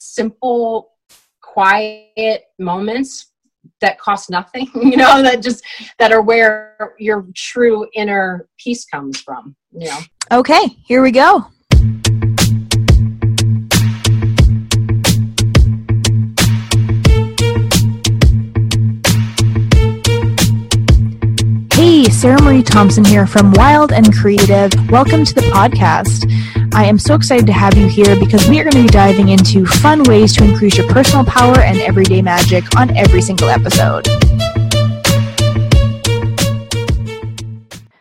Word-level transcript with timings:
simple, 0.00 0.92
quiet 1.42 2.44
moments 2.58 3.32
that 3.80 3.98
cost 3.98 4.30
nothing, 4.30 4.68
you 4.74 4.96
know, 4.96 5.22
that 5.22 5.42
just 5.42 5.64
that 5.98 6.12
are 6.12 6.22
where 6.22 6.94
your 6.98 7.26
true 7.36 7.86
inner 7.94 8.48
peace 8.58 8.84
comes 8.84 9.20
from, 9.20 9.54
you 9.72 9.86
know. 9.86 9.98
Okay, 10.32 10.66
here 10.84 11.02
we 11.02 11.10
go. 11.10 11.46
Hey, 21.74 22.04
Sarah 22.04 22.42
Marie 22.42 22.62
Thompson 22.62 23.04
here 23.04 23.26
from 23.26 23.52
Wild 23.52 23.92
and 23.92 24.14
Creative. 24.14 24.70
Welcome 24.90 25.24
to 25.24 25.34
the 25.34 25.42
podcast. 25.42 26.26
I 26.72 26.84
am 26.84 26.98
so 26.98 27.14
excited 27.14 27.46
to 27.46 27.52
have 27.52 27.76
you 27.76 27.88
here 27.88 28.16
because 28.18 28.48
we 28.48 28.60
are 28.60 28.64
going 28.64 28.76
to 28.76 28.82
be 28.82 28.88
diving 28.88 29.28
into 29.30 29.66
fun 29.66 30.04
ways 30.04 30.34
to 30.36 30.44
increase 30.44 30.78
your 30.78 30.88
personal 30.88 31.24
power 31.24 31.58
and 31.60 31.80
everyday 31.80 32.22
magic 32.22 32.64
on 32.76 32.96
every 32.96 33.20
single 33.20 33.48
episode. 33.48 34.06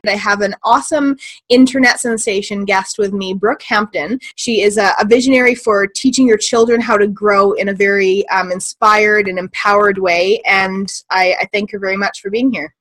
I 0.07 0.15
have 0.15 0.41
an 0.41 0.55
awesome 0.63 1.17
internet 1.49 1.99
sensation 1.99 2.65
guest 2.65 2.97
with 2.97 3.13
me, 3.13 3.33
Brooke 3.33 3.61
Hampton. 3.61 4.19
She 4.35 4.61
is 4.61 4.77
a, 4.77 4.93
a 4.99 5.05
visionary 5.05 5.55
for 5.55 5.85
teaching 5.85 6.27
your 6.27 6.37
children 6.37 6.81
how 6.81 6.97
to 6.97 7.07
grow 7.07 7.53
in 7.53 7.69
a 7.69 7.73
very 7.73 8.27
um, 8.29 8.51
inspired 8.51 9.27
and 9.27 9.37
empowered 9.37 9.97
way, 9.97 10.41
and 10.45 10.91
I, 11.09 11.35
I 11.39 11.49
thank 11.53 11.71
her 11.71 11.79
very 11.79 11.97
much 11.97 12.21
for 12.21 12.29
being 12.29 12.51
here. 12.51 12.73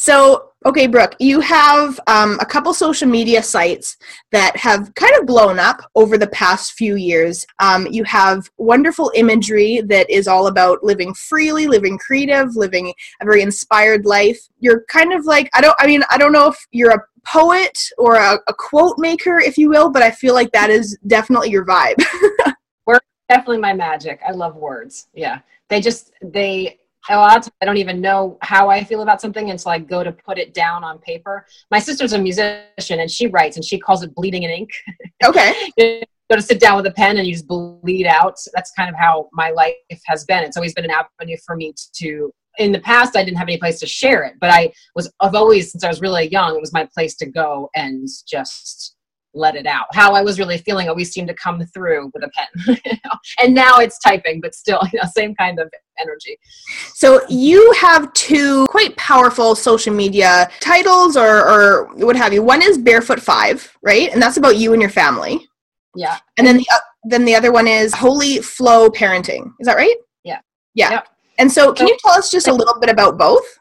So, 0.00 0.52
okay, 0.64 0.86
Brooke, 0.86 1.14
you 1.18 1.40
have 1.40 2.00
um, 2.06 2.38
a 2.40 2.46
couple 2.46 2.72
social 2.72 3.06
media 3.06 3.42
sites 3.42 3.98
that 4.32 4.56
have 4.56 4.94
kind 4.94 5.14
of 5.16 5.26
blown 5.26 5.58
up 5.58 5.82
over 5.94 6.16
the 6.16 6.28
past 6.28 6.72
few 6.72 6.96
years. 6.96 7.46
Um, 7.58 7.86
you 7.86 8.04
have 8.04 8.48
wonderful 8.56 9.12
imagery 9.14 9.82
that 9.84 10.08
is 10.08 10.26
all 10.26 10.46
about 10.46 10.82
living 10.82 11.12
freely, 11.12 11.66
living 11.66 11.98
creative, 11.98 12.56
living 12.56 12.94
a 13.20 13.26
very 13.26 13.42
inspired 13.42 14.06
life. 14.06 14.38
You're 14.58 14.84
kind 14.84 15.12
of 15.12 15.26
like, 15.26 15.50
I 15.52 15.60
don't, 15.60 15.76
I 15.78 15.86
mean, 15.86 16.02
I 16.10 16.16
don't 16.16 16.32
know 16.32 16.48
if 16.48 16.66
you're 16.70 16.92
a 16.92 17.04
poet 17.26 17.78
or 17.98 18.14
a, 18.14 18.38
a 18.48 18.54
quote 18.54 18.98
maker, 18.98 19.38
if 19.38 19.58
you 19.58 19.68
will, 19.68 19.90
but 19.90 20.00
I 20.02 20.10
feel 20.10 20.32
like 20.32 20.50
that 20.52 20.70
is 20.70 20.96
definitely 21.08 21.50
your 21.50 21.66
vibe. 21.66 22.02
Words 22.86 23.04
definitely 23.28 23.58
my 23.58 23.74
magic. 23.74 24.20
I 24.26 24.32
love 24.32 24.56
words. 24.56 25.08
Yeah. 25.12 25.40
They 25.68 25.82
just, 25.82 26.12
they, 26.22 26.78
a 27.08 27.16
lot 27.16 27.38
of 27.38 27.42
times 27.44 27.52
I 27.62 27.64
don't 27.64 27.78
even 27.78 28.00
know 28.00 28.38
how 28.42 28.68
I 28.68 28.84
feel 28.84 29.02
about 29.02 29.20
something 29.20 29.50
until 29.50 29.70
I 29.70 29.78
go 29.78 30.04
to 30.04 30.12
put 30.12 30.38
it 30.38 30.54
down 30.54 30.84
on 30.84 30.98
paper. 30.98 31.46
My 31.70 31.78
sister's 31.78 32.12
a 32.12 32.18
musician 32.18 33.00
and 33.00 33.10
she 33.10 33.26
writes 33.26 33.56
and 33.56 33.64
she 33.64 33.78
calls 33.78 34.02
it 34.02 34.14
bleeding 34.14 34.42
in 34.42 34.50
ink. 34.50 34.70
Okay. 35.24 35.54
you 35.76 36.02
go 36.30 36.36
to 36.36 36.42
sit 36.42 36.60
down 36.60 36.76
with 36.76 36.86
a 36.86 36.92
pen 36.92 37.18
and 37.18 37.26
you 37.26 37.34
just 37.34 37.46
bleed 37.46 38.06
out. 38.06 38.36
That's 38.54 38.72
kind 38.72 38.88
of 38.88 38.96
how 38.96 39.28
my 39.32 39.50
life 39.50 39.74
has 40.06 40.24
been. 40.24 40.42
It's 40.44 40.56
always 40.56 40.72
been 40.72 40.84
an 40.84 40.90
avenue 40.90 41.36
for 41.44 41.56
me 41.56 41.74
to 41.96 42.32
in 42.58 42.72
the 42.72 42.80
past 42.80 43.16
I 43.16 43.24
didn't 43.24 43.38
have 43.38 43.48
any 43.48 43.58
place 43.58 43.78
to 43.80 43.86
share 43.86 44.24
it, 44.24 44.34
but 44.40 44.50
I 44.50 44.72
was 44.94 45.12
I've 45.20 45.34
always 45.34 45.72
since 45.72 45.84
I 45.84 45.88
was 45.88 46.00
really 46.00 46.28
young, 46.28 46.54
it 46.56 46.60
was 46.60 46.72
my 46.72 46.88
place 46.92 47.16
to 47.16 47.26
go 47.26 47.70
and 47.74 48.08
just 48.26 48.96
let 49.34 49.54
it 49.54 49.66
out. 49.66 49.86
How 49.92 50.12
I 50.12 50.22
was 50.22 50.38
really 50.38 50.58
feeling 50.58 50.88
always 50.88 51.12
seemed 51.12 51.28
to 51.28 51.34
come 51.34 51.64
through 51.66 52.10
with 52.14 52.24
a 52.24 52.30
pen. 52.30 52.98
and 53.42 53.54
now 53.54 53.78
it's 53.78 53.98
typing, 53.98 54.40
but 54.40 54.54
still, 54.54 54.80
you 54.92 54.98
know, 55.00 55.08
same 55.14 55.34
kind 55.34 55.58
of 55.58 55.72
energy. 56.00 56.36
So 56.94 57.20
you 57.28 57.72
have 57.72 58.12
two 58.12 58.66
quite 58.66 58.96
powerful 58.96 59.54
social 59.54 59.94
media 59.94 60.50
titles 60.60 61.16
or, 61.16 61.48
or 61.48 61.86
what 61.94 62.16
have 62.16 62.32
you. 62.32 62.42
One 62.42 62.62
is 62.62 62.78
Barefoot 62.78 63.20
Five, 63.20 63.72
right? 63.82 64.12
And 64.12 64.20
that's 64.20 64.36
about 64.36 64.56
you 64.56 64.72
and 64.72 64.80
your 64.80 64.90
family. 64.90 65.46
Yeah. 65.94 66.18
And 66.38 66.46
then 66.46 66.56
the, 66.56 66.66
uh, 66.72 66.78
then 67.04 67.24
the 67.24 67.34
other 67.34 67.52
one 67.52 67.66
is 67.66 67.94
Holy 67.94 68.38
Flow 68.38 68.88
Parenting. 68.88 69.52
Is 69.60 69.66
that 69.66 69.76
right? 69.76 69.96
Yeah. 70.24 70.40
Yeah. 70.74 70.90
Yep. 70.90 71.08
And 71.38 71.50
so 71.50 71.72
can 71.72 71.86
so, 71.86 71.92
you 71.92 71.98
tell 72.04 72.12
us 72.12 72.30
just 72.30 72.48
a 72.48 72.52
little 72.52 72.78
bit 72.80 72.90
about 72.90 73.18
both? 73.18 73.59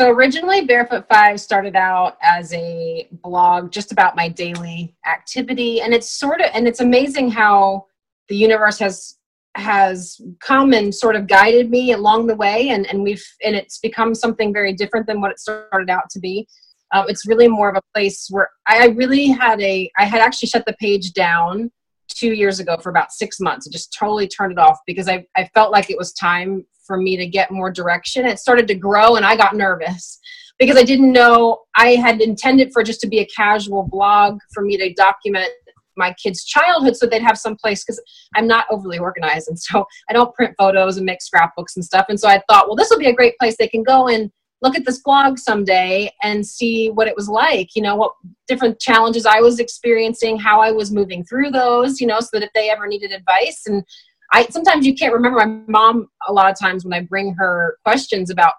So 0.00 0.10
originally, 0.10 0.62
Barefoot 0.62 1.06
Five 1.08 1.40
started 1.40 1.76
out 1.76 2.16
as 2.20 2.52
a 2.52 3.08
blog 3.22 3.70
just 3.70 3.92
about 3.92 4.16
my 4.16 4.28
daily 4.28 4.96
activity, 5.06 5.82
and 5.82 5.94
it's 5.94 6.10
sort 6.10 6.40
of 6.40 6.50
and 6.52 6.66
it's 6.66 6.80
amazing 6.80 7.30
how 7.30 7.86
the 8.28 8.36
universe 8.36 8.78
has 8.80 9.18
has 9.56 10.20
come 10.40 10.72
and 10.72 10.92
sort 10.92 11.14
of 11.14 11.28
guided 11.28 11.70
me 11.70 11.92
along 11.92 12.26
the 12.26 12.34
way, 12.34 12.70
and 12.70 12.86
and 12.90 13.04
we've 13.04 13.24
and 13.44 13.54
it's 13.54 13.78
become 13.78 14.16
something 14.16 14.52
very 14.52 14.72
different 14.72 15.06
than 15.06 15.20
what 15.20 15.30
it 15.30 15.38
started 15.38 15.88
out 15.88 16.10
to 16.10 16.18
be. 16.18 16.48
Um, 16.92 17.06
it's 17.08 17.26
really 17.26 17.46
more 17.46 17.70
of 17.70 17.76
a 17.76 17.82
place 17.94 18.26
where 18.30 18.48
I 18.66 18.86
really 18.88 19.26
had 19.26 19.60
a 19.60 19.88
I 19.96 20.06
had 20.06 20.20
actually 20.20 20.48
shut 20.48 20.64
the 20.66 20.74
page 20.80 21.12
down 21.12 21.70
two 22.14 22.32
years 22.32 22.60
ago 22.60 22.76
for 22.82 22.90
about 22.90 23.12
six 23.12 23.40
months. 23.40 23.66
I 23.66 23.70
just 23.70 23.94
totally 23.98 24.28
turned 24.28 24.52
it 24.52 24.58
off 24.58 24.78
because 24.86 25.08
I, 25.08 25.24
I 25.36 25.48
felt 25.54 25.72
like 25.72 25.90
it 25.90 25.98
was 25.98 26.12
time 26.12 26.64
for 26.86 26.96
me 26.96 27.16
to 27.16 27.26
get 27.26 27.50
more 27.50 27.70
direction. 27.70 28.26
It 28.26 28.38
started 28.38 28.68
to 28.68 28.74
grow 28.74 29.16
and 29.16 29.24
I 29.24 29.36
got 29.36 29.56
nervous 29.56 30.18
because 30.58 30.76
I 30.76 30.82
didn't 30.82 31.12
know 31.12 31.62
I 31.76 31.96
had 31.96 32.20
intended 32.20 32.72
for 32.72 32.82
just 32.82 33.00
to 33.00 33.08
be 33.08 33.20
a 33.20 33.26
casual 33.26 33.88
blog 33.90 34.38
for 34.52 34.62
me 34.62 34.76
to 34.76 34.92
document 34.94 35.50
my 35.96 36.12
kids' 36.14 36.44
childhood 36.44 36.96
so 36.96 37.06
they'd 37.06 37.22
have 37.22 37.38
some 37.38 37.56
place 37.56 37.84
because 37.84 38.02
I'm 38.34 38.46
not 38.46 38.66
overly 38.70 38.98
organized 38.98 39.48
and 39.48 39.58
so 39.58 39.84
I 40.08 40.12
don't 40.12 40.34
print 40.34 40.54
photos 40.58 40.96
and 40.96 41.06
make 41.06 41.22
scrapbooks 41.22 41.76
and 41.76 41.84
stuff. 41.84 42.06
And 42.08 42.18
so 42.18 42.28
I 42.28 42.42
thought, 42.48 42.66
well, 42.66 42.76
this 42.76 42.90
will 42.90 42.98
be 42.98 43.08
a 43.08 43.14
great 43.14 43.38
place 43.38 43.56
they 43.56 43.68
can 43.68 43.82
go 43.82 44.08
and 44.08 44.30
look 44.64 44.76
at 44.76 44.84
this 44.84 45.00
blog 45.00 45.38
someday 45.38 46.10
and 46.22 46.44
see 46.44 46.88
what 46.88 47.06
it 47.06 47.14
was 47.14 47.28
like, 47.28 47.76
you 47.76 47.82
know, 47.82 47.94
what 47.94 48.14
different 48.48 48.80
challenges 48.80 49.26
I 49.26 49.40
was 49.40 49.60
experiencing, 49.60 50.38
how 50.38 50.60
I 50.60 50.72
was 50.72 50.90
moving 50.90 51.22
through 51.24 51.50
those, 51.50 52.00
you 52.00 52.06
know, 52.06 52.18
so 52.18 52.30
that 52.32 52.42
if 52.42 52.50
they 52.54 52.70
ever 52.70 52.86
needed 52.86 53.12
advice 53.12 53.64
and 53.66 53.84
I 54.32 54.46
sometimes 54.46 54.86
you 54.86 54.94
can't 54.94 55.12
remember 55.12 55.38
my 55.38 55.60
mom 55.68 56.08
a 56.26 56.32
lot 56.32 56.50
of 56.50 56.58
times 56.58 56.84
when 56.84 56.94
I 56.94 57.02
bring 57.02 57.34
her 57.34 57.76
questions 57.84 58.30
about 58.30 58.54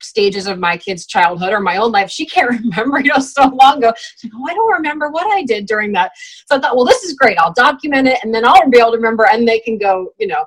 stages 0.00 0.46
of 0.46 0.58
my 0.58 0.78
kid's 0.78 1.04
childhood 1.04 1.52
or 1.52 1.60
my 1.60 1.76
own 1.76 1.90
life, 1.90 2.10
she 2.10 2.24
can't 2.24 2.48
remember, 2.62 3.00
you 3.00 3.12
know, 3.12 3.18
so 3.18 3.48
long 3.48 3.78
ago. 3.78 3.92
Like, 4.22 4.32
oh, 4.34 4.46
I 4.48 4.54
don't 4.54 4.72
remember 4.72 5.10
what 5.10 5.26
I 5.36 5.42
did 5.42 5.66
during 5.66 5.92
that. 5.92 6.12
So 6.46 6.56
I 6.56 6.60
thought, 6.60 6.76
well, 6.76 6.86
this 6.86 7.02
is 7.02 7.14
great. 7.14 7.38
I'll 7.38 7.52
document 7.52 8.06
it 8.08 8.20
and 8.22 8.32
then 8.32 8.46
I'll 8.46 8.70
be 8.70 8.78
able 8.78 8.92
to 8.92 8.96
remember 8.96 9.26
and 9.26 9.46
they 9.46 9.58
can 9.58 9.78
go, 9.78 10.12
you 10.18 10.28
know. 10.28 10.46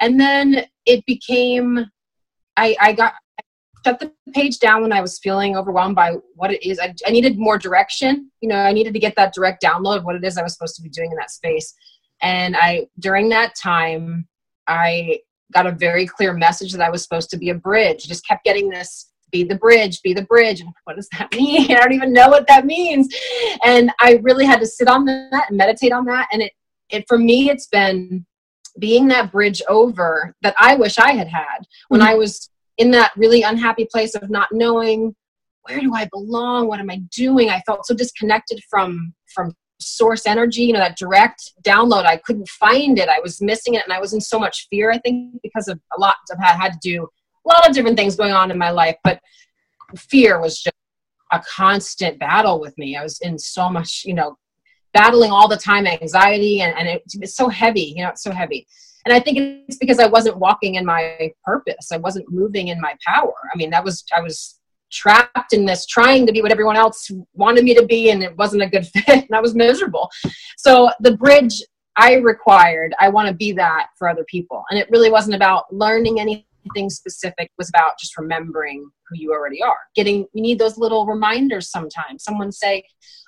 And 0.00 0.20
then 0.20 0.66
it 0.84 1.04
became 1.06 1.90
I, 2.58 2.76
I 2.80 2.92
got 2.92 3.14
shut 3.84 4.00
the 4.00 4.12
page 4.32 4.58
down 4.58 4.82
when 4.82 4.92
I 4.92 5.00
was 5.00 5.18
feeling 5.18 5.56
overwhelmed 5.56 5.96
by 5.96 6.16
what 6.34 6.52
it 6.52 6.66
is. 6.66 6.78
I, 6.78 6.94
I 7.06 7.10
needed 7.10 7.38
more 7.38 7.58
direction. 7.58 8.30
You 8.40 8.48
know, 8.48 8.56
I 8.56 8.72
needed 8.72 8.92
to 8.94 8.98
get 8.98 9.14
that 9.16 9.34
direct 9.34 9.62
download 9.62 9.98
of 9.98 10.04
what 10.04 10.16
it 10.16 10.24
is 10.24 10.38
I 10.38 10.42
was 10.42 10.52
supposed 10.52 10.76
to 10.76 10.82
be 10.82 10.88
doing 10.88 11.10
in 11.10 11.16
that 11.16 11.30
space. 11.30 11.74
And 12.22 12.56
I, 12.56 12.88
during 12.98 13.28
that 13.30 13.54
time, 13.54 14.26
I 14.66 15.20
got 15.52 15.66
a 15.66 15.72
very 15.72 16.06
clear 16.06 16.32
message 16.32 16.72
that 16.72 16.82
I 16.82 16.90
was 16.90 17.02
supposed 17.02 17.30
to 17.30 17.38
be 17.38 17.50
a 17.50 17.54
bridge. 17.54 18.06
Just 18.06 18.26
kept 18.26 18.44
getting 18.44 18.68
this 18.68 19.10
be 19.30 19.44
the 19.44 19.54
bridge, 19.54 20.00
be 20.02 20.14
the 20.14 20.22
bridge. 20.22 20.60
And 20.60 20.70
what 20.84 20.96
does 20.96 21.08
that 21.18 21.32
mean? 21.36 21.70
I 21.70 21.80
don't 21.80 21.92
even 21.92 22.12
know 22.12 22.28
what 22.28 22.46
that 22.48 22.66
means. 22.66 23.14
And 23.64 23.90
I 24.00 24.20
really 24.22 24.46
had 24.46 24.60
to 24.60 24.66
sit 24.66 24.88
on 24.88 25.04
that 25.06 25.46
and 25.48 25.56
meditate 25.56 25.92
on 25.92 26.04
that. 26.06 26.28
And 26.32 26.42
it, 26.42 26.52
it 26.90 27.04
for 27.08 27.18
me, 27.18 27.50
it's 27.50 27.66
been 27.66 28.24
being 28.78 29.08
that 29.08 29.32
bridge 29.32 29.60
over 29.68 30.34
that 30.42 30.54
I 30.58 30.76
wish 30.76 30.98
I 30.98 31.12
had 31.12 31.28
had 31.28 31.66
when 31.88 32.00
mm-hmm. 32.00 32.10
I 32.10 32.14
was 32.14 32.50
in 32.78 32.90
that 32.92 33.12
really 33.16 33.42
unhappy 33.42 33.86
place 33.90 34.14
of 34.14 34.30
not 34.30 34.48
knowing 34.52 35.14
where 35.62 35.80
do 35.80 35.94
I 35.94 36.08
belong? 36.10 36.68
What 36.68 36.80
am 36.80 36.90
I 36.90 37.00
doing? 37.14 37.50
I 37.50 37.60
felt 37.66 37.86
so 37.86 37.94
disconnected 37.94 38.60
from 38.70 39.12
from 39.34 39.52
source 39.80 40.26
energy, 40.26 40.62
you 40.62 40.72
know, 40.72 40.80
that 40.80 40.96
direct 40.96 41.52
download. 41.62 42.04
I 42.04 42.16
couldn't 42.16 42.48
find 42.48 42.98
it. 42.98 43.08
I 43.08 43.20
was 43.20 43.40
missing 43.40 43.74
it 43.74 43.84
and 43.84 43.92
I 43.92 44.00
was 44.00 44.12
in 44.12 44.20
so 44.20 44.38
much 44.38 44.66
fear, 44.70 44.90
I 44.90 44.98
think, 44.98 45.40
because 45.42 45.68
of 45.68 45.78
a 45.96 46.00
lot 46.00 46.16
I've 46.32 46.38
had, 46.38 46.56
had 46.56 46.72
to 46.72 46.78
do 46.82 47.08
a 47.46 47.48
lot 47.48 47.68
of 47.68 47.74
different 47.74 47.96
things 47.96 48.16
going 48.16 48.32
on 48.32 48.50
in 48.50 48.58
my 48.58 48.70
life. 48.70 48.96
But 49.04 49.20
fear 49.96 50.40
was 50.40 50.60
just 50.60 50.74
a 51.32 51.40
constant 51.40 52.18
battle 52.18 52.60
with 52.60 52.76
me. 52.78 52.96
I 52.96 53.02
was 53.02 53.20
in 53.20 53.38
so 53.38 53.68
much, 53.68 54.02
you 54.04 54.14
know, 54.14 54.36
battling 54.92 55.30
all 55.30 55.48
the 55.48 55.56
time, 55.56 55.86
anxiety, 55.86 56.62
and, 56.62 56.76
and 56.76 56.88
it, 56.88 57.02
it's 57.14 57.36
so 57.36 57.48
heavy, 57.48 57.94
you 57.96 58.02
know, 58.02 58.10
it's 58.10 58.22
so 58.22 58.32
heavy. 58.32 58.66
And 59.04 59.14
I 59.14 59.20
think 59.20 59.38
it's 59.68 59.78
because 59.78 59.98
I 59.98 60.06
wasn't 60.06 60.38
walking 60.38 60.74
in 60.74 60.84
my 60.84 61.32
purpose. 61.44 61.92
I 61.92 61.96
wasn't 61.96 62.30
moving 62.30 62.68
in 62.68 62.80
my 62.80 62.94
power. 63.06 63.32
I 63.52 63.56
mean, 63.56 63.70
that 63.70 63.84
was, 63.84 64.04
I 64.14 64.20
was 64.20 64.58
trapped 64.90 65.52
in 65.52 65.64
this 65.64 65.86
trying 65.86 66.26
to 66.26 66.32
be 66.32 66.42
what 66.42 66.52
everyone 66.52 66.76
else 66.76 67.10
wanted 67.34 67.64
me 67.64 67.74
to 67.74 67.84
be 67.86 68.10
and 68.10 68.22
it 68.22 68.36
wasn't 68.36 68.62
a 68.62 68.66
good 68.66 68.86
fit 68.94 69.08
and 69.08 69.34
i 69.34 69.40
was 69.40 69.54
miserable 69.54 70.10
so 70.56 70.90
the 71.00 71.16
bridge 71.16 71.62
i 71.96 72.14
required 72.14 72.94
i 72.98 73.08
want 73.08 73.28
to 73.28 73.34
be 73.34 73.52
that 73.52 73.88
for 73.98 74.08
other 74.08 74.24
people 74.24 74.64
and 74.70 74.78
it 74.78 74.88
really 74.90 75.10
wasn't 75.10 75.34
about 75.34 75.64
learning 75.72 76.20
anything 76.20 76.88
specific 76.88 77.34
it 77.38 77.50
was 77.58 77.68
about 77.68 77.98
just 77.98 78.16
remembering 78.16 78.88
who 79.08 79.16
you 79.16 79.32
already 79.32 79.62
are 79.62 79.78
getting 79.94 80.26
you 80.32 80.42
need 80.42 80.58
those 80.58 80.78
little 80.78 81.06
reminders 81.06 81.70
sometimes 81.70 82.24
someone 82.24 82.50
say 82.50 82.82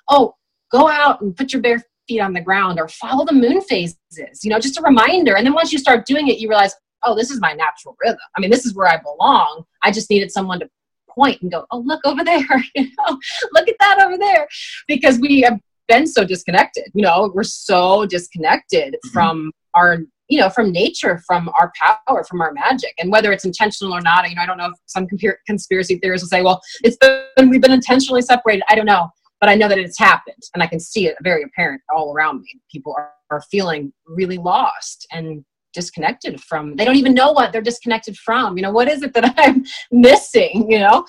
oh 0.09 0.33
go 0.71 0.87
out 0.87 1.21
and 1.21 1.35
put 1.35 1.53
your 1.53 1.61
bare 1.61 1.83
feet 2.07 2.19
on 2.19 2.33
the 2.33 2.41
ground 2.41 2.79
or 2.79 2.87
follow 2.87 3.25
the 3.25 3.33
moon 3.33 3.61
phases 3.61 3.97
you 4.43 4.49
know 4.49 4.59
just 4.59 4.77
a 4.77 4.81
reminder. 4.81 5.35
And 5.35 5.45
then 5.45 5.53
once 5.53 5.71
you 5.71 5.79
start 5.79 6.05
doing 6.05 6.27
it 6.27 6.39
you 6.39 6.49
realize 6.49 6.73
oh 7.03 7.15
this 7.15 7.31
is 7.31 7.39
my 7.39 7.53
natural 7.53 7.95
rhythm. 8.03 8.19
I 8.37 8.41
mean 8.41 8.49
this 8.49 8.65
is 8.65 8.75
where 8.75 8.87
i 8.87 8.97
belong. 8.97 9.63
I 9.83 9.91
just 9.91 10.09
needed 10.09 10.31
someone 10.31 10.59
to 10.59 10.69
point 11.13 11.41
and 11.41 11.51
go, 11.51 11.65
oh, 11.71 11.79
look 11.79 12.01
over 12.05 12.23
there, 12.23 12.41
you 12.75 12.83
know, 12.83 13.19
look 13.53 13.67
at 13.67 13.75
that 13.79 14.01
over 14.01 14.17
there, 14.17 14.47
because 14.87 15.19
we 15.19 15.41
have 15.41 15.59
been 15.87 16.07
so 16.07 16.23
disconnected. 16.23 16.85
You 16.93 17.03
know, 17.03 17.31
we're 17.33 17.43
so 17.43 18.05
disconnected 18.05 18.93
mm-hmm. 18.93 19.09
from 19.09 19.51
our 19.73 19.99
you 20.27 20.39
know 20.39 20.49
from 20.49 20.71
nature 20.71 21.21
from 21.27 21.49
our 21.59 21.71
power 21.77 22.23
from 22.23 22.41
our 22.41 22.53
magic. 22.53 22.93
And 22.99 23.11
whether 23.11 23.31
it's 23.31 23.45
intentional 23.45 23.93
or 23.93 24.01
not 24.01 24.29
you 24.29 24.35
know 24.35 24.41
i 24.41 24.45
don't 24.45 24.57
know 24.57 24.67
if 24.67 24.73
some 24.85 25.07
conspiracy 25.45 25.97
theorists 25.97 26.23
will 26.23 26.29
say 26.29 26.41
well 26.41 26.61
it's 26.83 26.97
been 26.97 27.49
we've 27.49 27.61
been 27.61 27.71
intentionally 27.71 28.21
separated. 28.21 28.63
I 28.69 28.75
don't 28.75 28.85
know 28.85 29.09
but 29.41 29.49
i 29.49 29.55
know 29.55 29.67
that 29.67 29.77
it's 29.77 29.99
happened 29.99 30.43
and 30.53 30.63
i 30.63 30.67
can 30.67 30.79
see 30.79 31.07
it 31.07 31.15
very 31.21 31.43
apparent 31.43 31.81
all 31.93 32.13
around 32.13 32.41
me 32.41 32.61
people 32.71 32.93
are, 32.97 33.11
are 33.29 33.41
feeling 33.51 33.91
really 34.05 34.37
lost 34.37 35.05
and 35.11 35.43
disconnected 35.73 36.39
from 36.41 36.75
they 36.75 36.85
don't 36.85 36.95
even 36.95 37.13
know 37.13 37.31
what 37.31 37.51
they're 37.51 37.61
disconnected 37.61 38.15
from 38.17 38.55
you 38.57 38.63
know 38.63 38.71
what 38.71 38.87
is 38.87 39.03
it 39.03 39.13
that 39.13 39.33
i'm 39.37 39.63
missing 39.91 40.69
you 40.69 40.79
know 40.79 41.05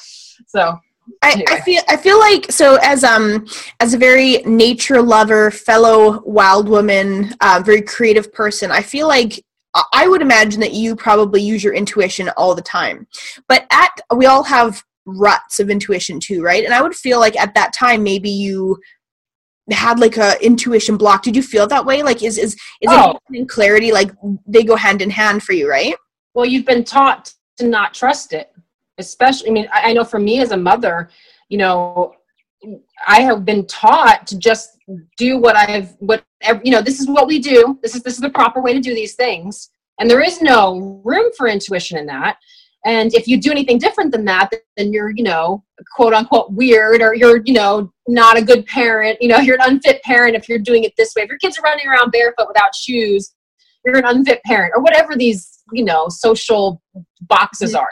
so 0.47 0.77
I. 1.23 1.43
I, 1.49 1.61
feel 1.63 1.83
I 1.89 1.97
feel 1.97 2.19
like 2.21 2.51
so 2.51 2.79
as 2.81 3.03
um 3.03 3.47
as 3.81 3.93
a 3.93 3.99
very 3.99 4.39
nature 4.45 5.03
lover, 5.03 5.51
fellow 5.51 6.23
wild 6.25 6.69
woman, 6.69 7.35
uh, 7.41 7.61
very 7.65 7.83
creative 7.83 8.33
person. 8.33 8.71
I 8.71 8.83
feel 8.83 9.09
like 9.09 9.45
I 9.93 10.07
would 10.07 10.23
imagine 10.23 10.61
that 10.61 10.75
you 10.75 10.95
probably 10.95 11.43
use 11.43 11.65
your 11.65 11.75
intuition 11.75 12.29
all 12.37 12.55
the 12.55 12.63
time, 12.63 13.07
but 13.49 13.67
at 13.73 13.91
we 14.15 14.27
all 14.27 14.45
have 14.45 14.85
ruts 15.05 15.61
of 15.61 15.71
intuition 15.71 16.21
too, 16.21 16.43
right? 16.43 16.65
And 16.65 16.75
I 16.75 16.83
would 16.83 16.95
feel 16.95 17.19
like 17.19 17.39
at 17.39 17.55
that 17.55 17.73
time 17.73 18.03
maybe 18.03 18.31
you 18.31 18.79
had 19.71 19.99
like 19.99 20.17
a 20.17 20.43
intuition 20.45 20.97
block. 20.97 21.23
Did 21.23 21.37
you 21.37 21.43
feel 21.43 21.67
that 21.69 21.85
way? 21.85 22.03
Like 22.03 22.23
is 22.23 22.39
is 22.39 22.55
is 22.55 22.89
oh. 22.89 23.19
it 23.31 23.49
clarity 23.49 23.93
like 23.93 24.11
they 24.47 24.65
go 24.65 24.77
hand 24.77 25.03
in 25.03 25.11
hand 25.11 25.43
for 25.43 25.53
you, 25.53 25.69
right? 25.69 25.95
Well, 26.35 26.47
you've 26.47 26.67
been 26.67 26.85
taught 26.85 27.33
to 27.59 27.67
not 27.67 27.95
trust 27.95 28.33
it 28.33 28.53
especially 28.99 29.51
i 29.51 29.53
mean 29.53 29.69
I, 29.73 29.91
I 29.91 29.93
know 29.93 30.05
for 30.05 30.19
me 30.19 30.41
as 30.41 30.53
a 30.53 30.57
mother 30.57 31.11
you 31.49 31.59
know 31.59 32.15
i 33.07 33.21
have 33.21 33.45
been 33.45 33.67
taught 33.67 34.27
to 34.29 34.39
just 34.39 34.79
do 35.17 35.39
what 35.39 35.57
i've 35.57 35.95
what 35.99 36.25
you 36.63 36.71
know 36.71 36.83
this 36.83 37.01
is 37.01 37.09
what 37.09 37.27
we 37.27 37.39
do 37.39 37.79
this 37.83 37.95
is 37.95 38.03
this 38.03 38.15
is 38.15 38.21
the 38.21 38.31
proper 38.31 38.61
way 38.61 38.73
to 38.73 38.81
do 38.81 38.95
these 38.95 39.15
things 39.15 39.71
and 39.99 40.11
there 40.11 40.21
is 40.21 40.41
no 40.43 41.01
room 41.05 41.31
for 41.37 41.47
intuition 41.49 41.99
in 41.99 42.07
that 42.07 42.37
and 42.85 43.15
if 43.15 43.29
you 43.29 43.41
do 43.41 43.51
anything 43.51 43.79
different 43.79 44.11
than 44.13 44.25
that 44.25 44.51
then 44.77 44.93
you're 44.93 45.11
you 45.11 45.23
know 45.23 45.63
quote 45.95 46.13
unquote 46.13 46.51
weird 46.53 47.01
or 47.01 47.15
you're 47.15 47.43
you 47.45 47.53
know 47.53 47.93
not 48.09 48.37
a 48.37 48.43
good 48.43 48.65
parent 48.67 49.17
you 49.21 49.29
know 49.29 49.39
you're 49.47 49.57
an 49.57 49.73
unfit 49.73 50.03
parent 50.03 50.35
if 50.35 50.49
you're 50.49 50.59
doing 50.59 50.85
it 50.85 50.93
this 50.97 51.13
way. 51.17 51.23
If 51.23 51.29
your 51.29 51.39
kids 51.39 51.59
are 51.59 51.63
running 51.63 51.87
around 51.87 52.11
barefoot 52.11 52.49
without 52.49 52.75
shoes 52.75 53.35
you're 53.85 53.99
an 53.99 54.05
unfit 54.05 54.41
parent 54.45 54.73
or 54.77 54.83
whatever 54.83 55.17
these 55.17 55.63
you 55.73 55.85
know 55.85 56.09
social 56.09 56.83
boxes 57.23 57.75
are. 57.75 57.89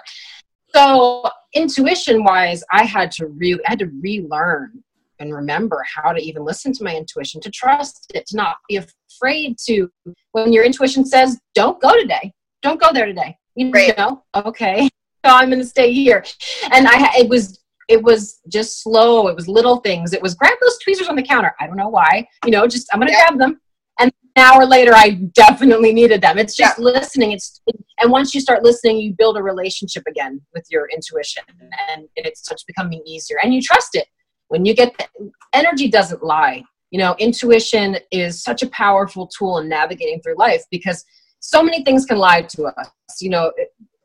So 0.74 1.28
intuition 1.54 2.22
wise, 2.24 2.62
I 2.72 2.84
had 2.84 3.10
to 3.12 3.26
really, 3.26 3.60
I 3.66 3.70
had 3.70 3.78
to 3.80 3.90
relearn 4.00 4.82
and 5.18 5.34
remember 5.34 5.84
how 5.96 6.12
to 6.12 6.20
even 6.20 6.44
listen 6.44 6.72
to 6.72 6.84
my 6.84 6.96
intuition, 6.96 7.40
to 7.42 7.50
trust 7.50 8.10
it, 8.14 8.26
to 8.28 8.36
not 8.36 8.56
be 8.68 8.76
afraid 8.76 9.56
to, 9.66 9.90
when 10.32 10.52
your 10.52 10.64
intuition 10.64 11.04
says, 11.04 11.38
don't 11.54 11.80
go 11.80 11.94
today, 12.00 12.32
don't 12.62 12.80
go 12.80 12.92
there 12.92 13.06
today. 13.06 13.36
You 13.54 13.70
right. 13.70 13.96
know, 13.96 14.22
okay, 14.34 14.88
so 15.24 15.32
I'm 15.32 15.48
going 15.50 15.60
to 15.60 15.66
stay 15.66 15.92
here. 15.92 16.24
And 16.72 16.86
I, 16.88 17.12
it 17.18 17.28
was, 17.28 17.60
it 17.88 18.02
was 18.02 18.40
just 18.48 18.82
slow. 18.82 19.28
It 19.28 19.34
was 19.34 19.48
little 19.48 19.78
things. 19.78 20.12
It 20.12 20.22
was 20.22 20.34
grab 20.34 20.54
those 20.60 20.78
tweezers 20.78 21.08
on 21.08 21.16
the 21.16 21.22
counter. 21.22 21.54
I 21.60 21.66
don't 21.66 21.76
know 21.76 21.88
why, 21.88 22.26
you 22.44 22.52
know, 22.52 22.66
just 22.66 22.88
I'm 22.92 23.00
going 23.00 23.08
to 23.08 23.12
yeah. 23.12 23.26
grab 23.28 23.38
them 23.38 23.60
And 23.98 24.12
an 24.36 24.42
hour 24.42 24.64
later 24.64 24.92
i 24.94 25.10
definitely 25.34 25.92
needed 25.92 26.20
them 26.20 26.38
it's 26.38 26.56
just 26.56 26.78
yeah. 26.78 26.84
listening 26.84 27.32
it's 27.32 27.60
and 27.98 28.10
once 28.10 28.34
you 28.34 28.40
start 28.40 28.62
listening 28.62 28.98
you 28.98 29.14
build 29.16 29.36
a 29.36 29.42
relationship 29.42 30.02
again 30.08 30.40
with 30.54 30.64
your 30.70 30.88
intuition 30.94 31.42
and 31.90 32.08
it 32.16 32.36
starts 32.36 32.64
becoming 32.64 33.02
easier 33.06 33.38
and 33.42 33.54
you 33.54 33.60
trust 33.60 33.94
it 33.94 34.06
when 34.48 34.64
you 34.64 34.74
get 34.74 34.96
the, 34.98 35.30
energy 35.52 35.88
doesn't 35.88 36.22
lie 36.22 36.62
you 36.90 36.98
know 36.98 37.14
intuition 37.18 37.96
is 38.10 38.42
such 38.42 38.62
a 38.62 38.68
powerful 38.68 39.26
tool 39.26 39.58
in 39.58 39.68
navigating 39.68 40.20
through 40.22 40.36
life 40.36 40.62
because 40.70 41.04
so 41.40 41.62
many 41.62 41.82
things 41.84 42.06
can 42.06 42.18
lie 42.18 42.42
to 42.42 42.64
us 42.64 42.88
you 43.20 43.30
know 43.30 43.52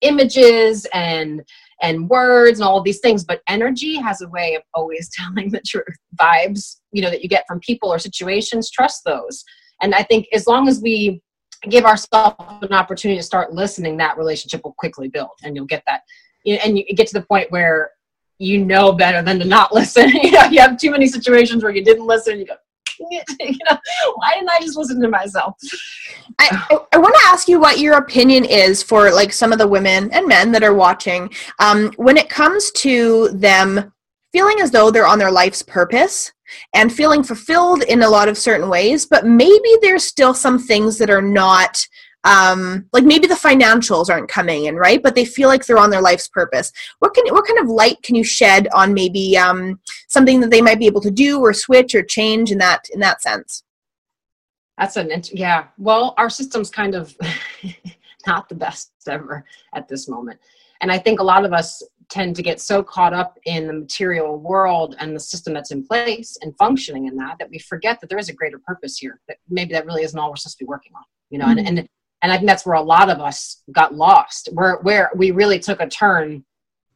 images 0.02 0.86
and 0.94 1.44
and 1.82 2.10
words 2.10 2.60
and 2.60 2.68
all 2.68 2.82
these 2.82 3.00
things 3.00 3.24
but 3.24 3.42
energy 3.48 3.96
has 3.96 4.22
a 4.22 4.28
way 4.30 4.56
of 4.56 4.64
always 4.74 5.10
telling 5.14 5.50
the 5.50 5.62
truth 5.62 5.86
vibes 6.20 6.78
you 6.92 7.02
know 7.02 7.10
that 7.10 7.22
you 7.22 7.30
get 7.30 7.46
from 7.48 7.60
people 7.60 7.92
or 7.92 8.00
situations 8.00 8.70
trust 8.70 9.04
those 9.06 9.44
and 9.82 9.94
I 9.94 10.04
think 10.04 10.28
as 10.34 10.48
long 10.48 10.68
as 10.68 10.82
we 10.82 11.22
give 11.70 11.86
ourselves 11.86 12.36
an 12.62 12.74
opportunity 12.74 13.20
to 13.20 13.24
start 13.24 13.54
listening, 13.54 13.98
that 13.98 14.18
relationship 14.18 14.62
will 14.64 14.74
quickly 14.74 15.08
build, 15.08 15.32
and 15.44 15.56
you'll 15.56 15.66
get 15.66 15.84
that. 15.88 16.02
And 16.46 16.78
you 16.78 16.86
get 16.96 17.08
to 17.08 17.20
the 17.20 17.26
point 17.26 17.52
where 17.52 17.92
you 18.38 18.64
know 18.64 18.92
better 18.92 19.22
than 19.22 19.40
to 19.40 19.46
not 19.46 19.74
listen. 19.74 20.10
you 20.10 20.32
know, 20.32 20.46
you 20.46 20.60
have 20.60 20.78
too 20.78 20.92
many 20.92 21.08
situations 21.08 21.64
where 21.64 21.74
you 21.74 21.84
didn't 21.84 22.06
listen. 22.06 22.40
You 22.40 22.46
go, 22.46 22.56
you 23.10 23.58
know, 23.70 23.78
why 24.16 24.34
didn't 24.34 24.50
I 24.50 24.60
just 24.62 24.78
listen 24.78 25.02
to 25.02 25.08
myself? 25.08 25.56
I, 26.40 26.80
I, 26.94 26.98
want 26.98 27.16
to 27.16 27.28
ask 27.28 27.48
you 27.48 27.60
what 27.60 27.80
your 27.80 27.98
opinion 27.98 28.46
is 28.46 28.84
for 28.84 29.12
like 29.12 29.32
some 29.32 29.52
of 29.52 29.58
the 29.60 29.68
women 29.68 30.12
and 30.12 30.28
men 30.28 30.52
that 30.52 30.64
are 30.64 30.74
watching 30.74 31.30
um, 31.60 31.92
when 31.98 32.18
it 32.18 32.30
comes 32.30 32.72
to 32.72 33.30
them 33.30 33.94
feeling 34.32 34.60
as 34.60 34.72
though 34.72 34.92
they're 34.92 35.08
on 35.08 35.20
their 35.20 35.32
life's 35.32 35.62
purpose 35.62 36.34
and 36.74 36.94
feeling 36.94 37.24
fulfilled 37.24 37.84
in 37.84 38.02
a 38.04 38.10
lot 38.10 38.28
of 38.28 38.38
certain 38.38 38.70
ways, 38.70 39.06
but 39.06 39.26
maybe 39.26 39.70
there's 39.82 40.04
still 40.04 40.34
some 40.34 40.60
things 40.60 40.98
that 40.98 41.10
are 41.10 41.22
not 41.22 41.86
um, 42.26 42.88
like 42.92 43.04
maybe 43.04 43.28
the 43.28 43.36
financials 43.36 44.10
aren't 44.10 44.30
coming 44.30 44.66
in 44.66 44.76
right? 44.76 45.02
But 45.02 45.16
they 45.16 45.26
feel 45.26 45.48
like 45.48 45.66
they're 45.66 45.78
on 45.78 45.92
their 45.92 46.02
life's 46.02 46.28
purpose. 46.28 46.72
What 47.00 47.14
can 47.14 47.26
what 47.34 47.48
kind 47.48 47.60
of 47.60 47.68
light 47.68 48.02
can 48.04 48.16
you 48.16 48.24
shed 48.24 48.68
on 48.74 48.94
maybe 48.94 49.38
um, 49.38 49.80
something 50.10 50.42
that 50.42 50.52
they 50.52 50.62
might 50.62 50.80
be 50.80 50.88
able 50.88 51.02
to 51.02 51.12
do 51.12 51.40
or 51.40 51.54
switch 51.54 51.96
or 51.96 52.04
change 52.04 52.52
in 52.52 52.58
that 52.58 52.82
in 52.94 53.00
that 53.00 53.22
sense? 53.22 53.64
That's 54.78 54.98
an 54.98 55.12
yeah. 55.32 55.68
Well 55.78 56.14
our 56.18 56.30
system's 56.30 56.70
kind 56.70 56.96
of 56.96 57.16
not 58.28 58.50
the 58.50 58.56
best 58.56 58.92
ever 59.08 59.46
at 59.74 59.88
this 59.88 60.10
moment. 60.10 60.40
And 60.82 60.92
i 60.92 60.98
think 60.98 61.20
a 61.20 61.24
lot 61.24 61.46
of 61.46 61.54
us 61.54 61.82
tend 62.10 62.36
to 62.36 62.44
get 62.44 62.62
so 62.62 62.84
caught 62.84 63.14
up 63.14 63.40
in 63.46 63.68
the 63.68 63.74
material 63.74 64.38
world 64.38 64.96
and 65.00 65.16
the 65.16 65.20
system 65.20 65.54
that's 65.54 65.72
in 65.72 65.86
place 65.86 66.38
and 66.42 66.56
functioning 66.58 67.08
in 67.08 67.16
that 67.16 67.38
that 67.40 67.50
we 67.50 67.60
forget 67.60 68.00
that 68.00 68.10
there 68.10 68.20
is 68.20 68.30
a 68.30 68.34
greater 68.34 68.60
purpose 68.60 68.98
here 68.98 69.20
that 69.28 69.38
maybe 69.50 69.74
that 69.74 69.86
really 69.86 70.04
isn't 70.04 70.20
all 70.20 70.30
we're 70.30 70.36
supposed 70.36 70.58
to 70.58 70.64
be 70.64 70.68
working 70.68 70.92
on 70.96 71.04
you 71.30 71.40
know 71.40 71.46
mm-hmm. 71.46 71.60
and, 71.60 71.80
and 71.80 71.90
and 72.26 72.34
i 72.34 72.38
think 72.38 72.48
that's 72.48 72.66
where 72.66 72.76
a 72.76 72.82
lot 72.82 73.10
of 73.10 73.20
us 73.20 73.62
got 73.72 73.94
lost 73.94 74.50
where 74.54 74.78
where 74.82 75.12
we 75.16 75.30
really 75.30 75.60
took 75.60 75.80
a 75.80 75.88
turn 75.88 76.44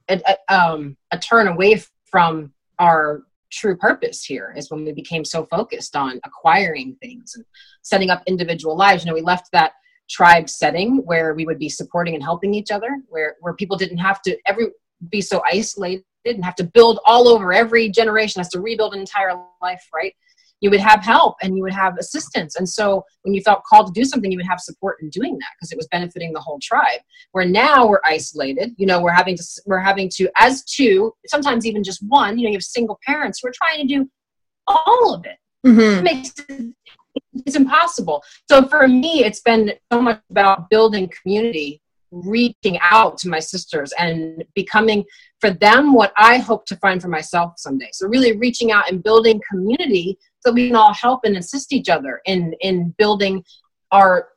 a, 0.09 0.19
a, 0.25 0.53
um, 0.53 0.97
a 1.11 1.19
turn 1.19 1.47
away 1.47 1.79
from 2.09 2.51
our 2.79 3.21
true 3.51 3.77
purpose 3.77 4.23
here 4.23 4.53
is 4.57 4.69
when 4.69 4.83
we 4.83 4.91
became 4.91 5.25
so 5.25 5.45
focused 5.45 5.95
on 5.95 6.19
acquiring 6.25 6.95
things 7.01 7.33
and 7.35 7.45
setting 7.81 8.09
up 8.09 8.23
individual 8.27 8.75
lives. 8.75 9.03
You 9.03 9.11
know 9.11 9.15
we 9.15 9.21
left 9.21 9.51
that 9.53 9.73
tribe 10.09 10.49
setting 10.49 10.97
where 11.05 11.33
we 11.33 11.45
would 11.45 11.59
be 11.59 11.69
supporting 11.69 12.15
and 12.15 12.23
helping 12.23 12.53
each 12.53 12.71
other 12.71 12.97
where 13.09 13.35
where 13.41 13.53
people 13.53 13.77
didn't 13.77 13.97
have 13.99 14.21
to 14.23 14.35
every 14.47 14.67
be 15.09 15.21
so 15.21 15.41
isolated 15.51 16.03
and 16.25 16.43
have 16.43 16.55
to 16.55 16.63
build 16.63 16.99
all 17.05 17.27
over 17.27 17.53
every 17.53 17.89
generation 17.89 18.39
has 18.39 18.49
to 18.49 18.59
rebuild 18.59 18.93
an 18.93 18.99
entire 18.99 19.33
life 19.61 19.87
right 19.93 20.13
you 20.61 20.69
would 20.69 20.79
have 20.79 21.03
help 21.03 21.35
and 21.41 21.55
you 21.55 21.63
would 21.63 21.73
have 21.73 21.97
assistance. 21.97 22.55
And 22.55 22.67
so 22.67 23.03
when 23.23 23.33
you 23.33 23.41
felt 23.41 23.63
called 23.63 23.87
to 23.87 23.99
do 23.99 24.05
something 24.05 24.31
you 24.31 24.37
would 24.37 24.45
have 24.45 24.59
support 24.59 24.97
in 25.01 25.09
doing 25.09 25.33
that 25.33 25.49
because 25.57 25.71
it 25.71 25.77
was 25.77 25.87
benefiting 25.87 26.33
the 26.33 26.39
whole 26.39 26.59
tribe. 26.61 26.99
Where 27.31 27.45
now 27.45 27.87
we're 27.87 28.01
isolated 28.05 28.73
you 28.77 28.85
know 28.85 29.01
we're 29.01 29.11
having 29.11 29.35
to 29.35 29.43
we're 29.65 29.79
having 29.79 30.09
to 30.15 30.29
as 30.37 30.63
two 30.63 31.13
sometimes 31.27 31.65
even 31.65 31.83
just 31.83 32.01
one 32.07 32.37
you 32.37 32.45
know 32.45 32.49
you 32.49 32.55
have 32.55 32.63
single 32.63 32.99
parents 33.05 33.39
who 33.41 33.49
are 33.49 33.53
trying 33.53 33.87
to 33.87 33.93
do 33.93 34.09
all 34.67 35.15
of 35.15 35.25
it, 35.25 35.37
mm-hmm. 35.65 35.79
it 35.79 36.03
makes 36.03 36.33
it, 36.47 36.75
it's 37.45 37.55
impossible. 37.55 38.23
So 38.49 38.67
for 38.67 38.87
me 38.87 39.23
it's 39.23 39.41
been 39.41 39.73
so 39.91 40.01
much 40.01 40.21
about 40.29 40.69
building 40.69 41.11
community 41.21 41.81
reaching 42.11 42.79
out 42.81 43.17
to 43.19 43.29
my 43.29 43.39
sisters 43.39 43.93
and 43.99 44.43
becoming 44.55 45.03
for 45.39 45.51
them 45.51 45.93
what 45.93 46.11
I 46.17 46.37
hope 46.37 46.65
to 46.67 46.75
find 46.77 47.01
for 47.01 47.07
myself 47.07 47.53
someday. 47.57 47.89
So 47.93 48.07
really 48.07 48.37
reaching 48.37 48.71
out 48.71 48.89
and 48.89 49.03
building 49.03 49.41
community 49.49 50.17
so 50.39 50.51
we 50.51 50.67
can 50.67 50.75
all 50.75 50.93
help 50.93 51.21
and 51.23 51.37
assist 51.37 51.73
each 51.73 51.89
other 51.89 52.21
in 52.25 52.53
in 52.61 52.93
building 52.97 53.43
our 53.91 54.29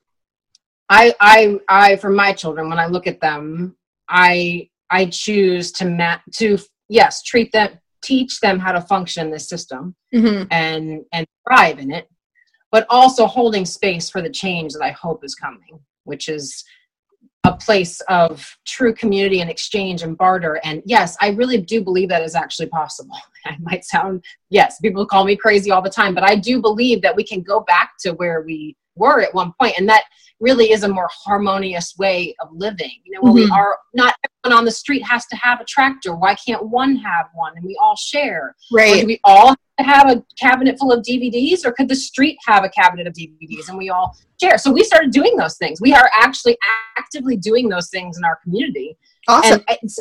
I 0.89 1.15
I 1.21 1.59
I 1.69 1.97
for 1.97 2.11
my 2.11 2.33
children 2.33 2.69
when 2.69 2.79
I 2.79 2.87
look 2.87 3.07
at 3.07 3.21
them 3.21 3.77
I 4.09 4.69
I 4.91 5.07
choose 5.07 5.73
to 5.73 5.87
ma- 5.87 6.19
to 6.35 6.59
yes 6.89 7.23
treat 7.23 7.53
them 7.53 7.79
teach 8.03 8.41
them 8.41 8.59
how 8.59 8.73
to 8.73 8.81
function 8.81 9.31
this 9.31 9.49
system 9.49 9.95
mm-hmm. 10.15 10.45
and 10.51 11.05
and 11.13 11.27
thrive 11.49 11.79
in 11.79 11.93
it 11.93 12.09
but 12.71 12.87
also 12.89 13.27
holding 13.27 13.65
space 13.65 14.11
for 14.11 14.23
the 14.23 14.31
change 14.31 14.73
that 14.73 14.83
I 14.83 14.91
hope 14.91 15.25
is 15.25 15.35
coming 15.35 15.81
which 16.05 16.29
is 16.29 16.65
a 17.45 17.57
place 17.57 18.01
of 18.03 18.57
true 18.65 18.95
community 18.95 19.41
and 19.41 19.51
exchange 19.51 20.03
and 20.03 20.17
barter. 20.17 20.61
And 20.63 20.83
yes, 20.87 21.17
I 21.21 21.31
really 21.31 21.59
do 21.59 21.83
believe 21.83 22.09
that 22.09 22.23
is 22.23 22.35
actually 22.35 22.69
possible. 22.69 23.17
I 23.45 23.57
might 23.61 23.85
sound, 23.85 24.25
yes, 24.51 24.79
people 24.81 25.05
call 25.07 25.25
me 25.25 25.37
crazy 25.37 25.71
all 25.71 25.83
the 25.83 25.91
time, 25.91 26.15
but 26.15 26.23
I 26.23 26.37
do 26.37 26.61
believe 26.61 27.03
that 27.03 27.17
we 27.17 27.25
can 27.25 27.43
go 27.43 27.61
back 27.61 27.95
to 28.01 28.13
where 28.13 28.43
we 28.43 28.77
were 28.97 29.21
at 29.21 29.35
one 29.35 29.53
point 29.61 29.75
and 29.79 29.89
that 29.89 30.05
really 30.41 30.73
is 30.73 30.83
a 30.83 30.89
more 30.89 31.09
harmonious 31.13 31.95
way 31.99 32.35
of 32.41 32.49
living. 32.53 32.91
You 33.05 33.13
know 33.15 33.21
Mhm. 33.31 33.35
we 33.35 33.51
are 33.51 33.79
not 33.95 34.15
everyone 34.45 34.59
on 34.59 34.65
the 34.65 34.73
street 34.73 35.03
has 35.03 35.25
to 35.27 35.37
have 35.37 35.61
a 35.61 35.65
tractor. 35.65 36.15
Why 36.17 36.35
can't 36.35 36.69
one 36.69 36.97
have 36.97 37.27
one? 37.33 37.53
And 37.57 37.65
we 37.65 37.79
all 37.81 37.97
share. 37.97 38.57
Or 38.73 38.77
right. 38.79 39.01
do 39.01 39.07
we 39.07 39.21
all 39.25 39.55
have 39.79 40.11
a 40.11 40.23
cabinet 40.39 40.79
full 40.79 40.93
of 40.93 41.03
DVDs, 41.05 41.65
or 41.65 41.73
could 41.73 41.89
the 41.89 41.95
street 41.95 42.37
have 42.47 42.65
a 42.65 42.69
cabinet 42.69 43.07
of 43.07 43.15
DVDs 43.15 43.69
and 43.69 43.79
we 43.79 43.91
all 43.91 44.17
share? 44.41 44.59
So 44.59 44.71
we 44.73 44.85
started 44.85 45.11
doing 45.13 45.37
those 45.37 45.57
things. 45.57 45.81
We 45.81 45.95
are 45.95 46.11
actually 46.15 46.57
actively 46.97 47.37
doing 47.37 47.69
those 47.69 47.89
things 47.89 48.19
in 48.19 48.25
our 48.25 48.37
community, 48.43 48.97
awesome. 49.29 49.63
and 49.69 49.79
it's 49.83 49.99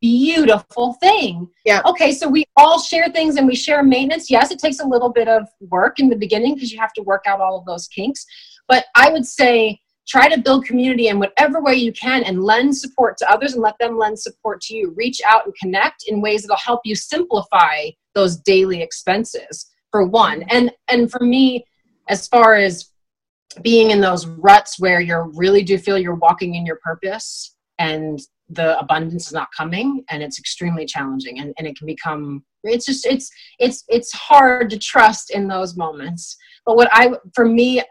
beautiful 0.00 0.94
thing. 0.94 1.48
Yeah. 1.64 1.82
Okay, 1.84 2.12
so 2.12 2.28
we 2.28 2.44
all 2.56 2.80
share 2.80 3.08
things 3.10 3.36
and 3.36 3.46
we 3.46 3.54
share 3.54 3.82
maintenance. 3.82 4.30
Yes, 4.30 4.50
it 4.50 4.58
takes 4.58 4.80
a 4.80 4.86
little 4.86 5.10
bit 5.10 5.28
of 5.28 5.48
work 5.60 5.98
in 5.98 6.08
the 6.08 6.16
beginning 6.16 6.54
because 6.54 6.72
you 6.72 6.78
have 6.78 6.92
to 6.94 7.02
work 7.02 7.24
out 7.26 7.40
all 7.40 7.58
of 7.58 7.64
those 7.66 7.88
kinks. 7.88 8.24
But 8.68 8.86
I 8.94 9.10
would 9.10 9.26
say 9.26 9.80
try 10.06 10.28
to 10.28 10.40
build 10.40 10.64
community 10.64 11.08
in 11.08 11.18
whatever 11.18 11.62
way 11.62 11.74
you 11.74 11.92
can 11.92 12.24
and 12.24 12.42
lend 12.42 12.76
support 12.76 13.16
to 13.18 13.30
others 13.30 13.52
and 13.52 13.62
let 13.62 13.78
them 13.78 13.98
lend 13.98 14.18
support 14.18 14.60
to 14.62 14.74
you. 14.74 14.94
Reach 14.96 15.20
out 15.26 15.44
and 15.44 15.54
connect 15.54 16.04
in 16.08 16.20
ways 16.20 16.42
that'll 16.42 16.56
help 16.56 16.80
you 16.84 16.94
simplify 16.94 17.90
those 18.14 18.36
daily 18.36 18.82
expenses 18.82 19.70
for 19.90 20.06
one. 20.06 20.42
And 20.48 20.72
and 20.88 21.10
for 21.10 21.24
me, 21.24 21.64
as 22.08 22.26
far 22.26 22.54
as 22.54 22.90
being 23.62 23.90
in 23.90 24.00
those 24.00 24.26
ruts 24.26 24.78
where 24.78 25.00
you 25.00 25.32
really 25.34 25.62
do 25.62 25.78
feel 25.78 25.98
you're 25.98 26.14
walking 26.14 26.54
in 26.54 26.66
your 26.66 26.78
purpose 26.82 27.54
and 27.78 28.20
the 28.50 28.78
abundance 28.78 29.26
is 29.26 29.32
not 29.32 29.48
coming 29.56 30.04
and 30.10 30.22
it's 30.22 30.38
extremely 30.38 30.86
challenging 30.86 31.40
and, 31.40 31.52
and 31.58 31.66
it 31.66 31.76
can 31.76 31.86
become 31.86 32.42
it's 32.64 32.86
just 32.86 33.06
it's 33.06 33.30
it's 33.58 33.84
it's 33.88 34.12
hard 34.12 34.70
to 34.70 34.78
trust 34.78 35.30
in 35.30 35.46
those 35.46 35.76
moments. 35.76 36.36
But 36.66 36.76
what 36.76 36.88
i 36.92 37.12
for 37.34 37.46
me 37.46 37.82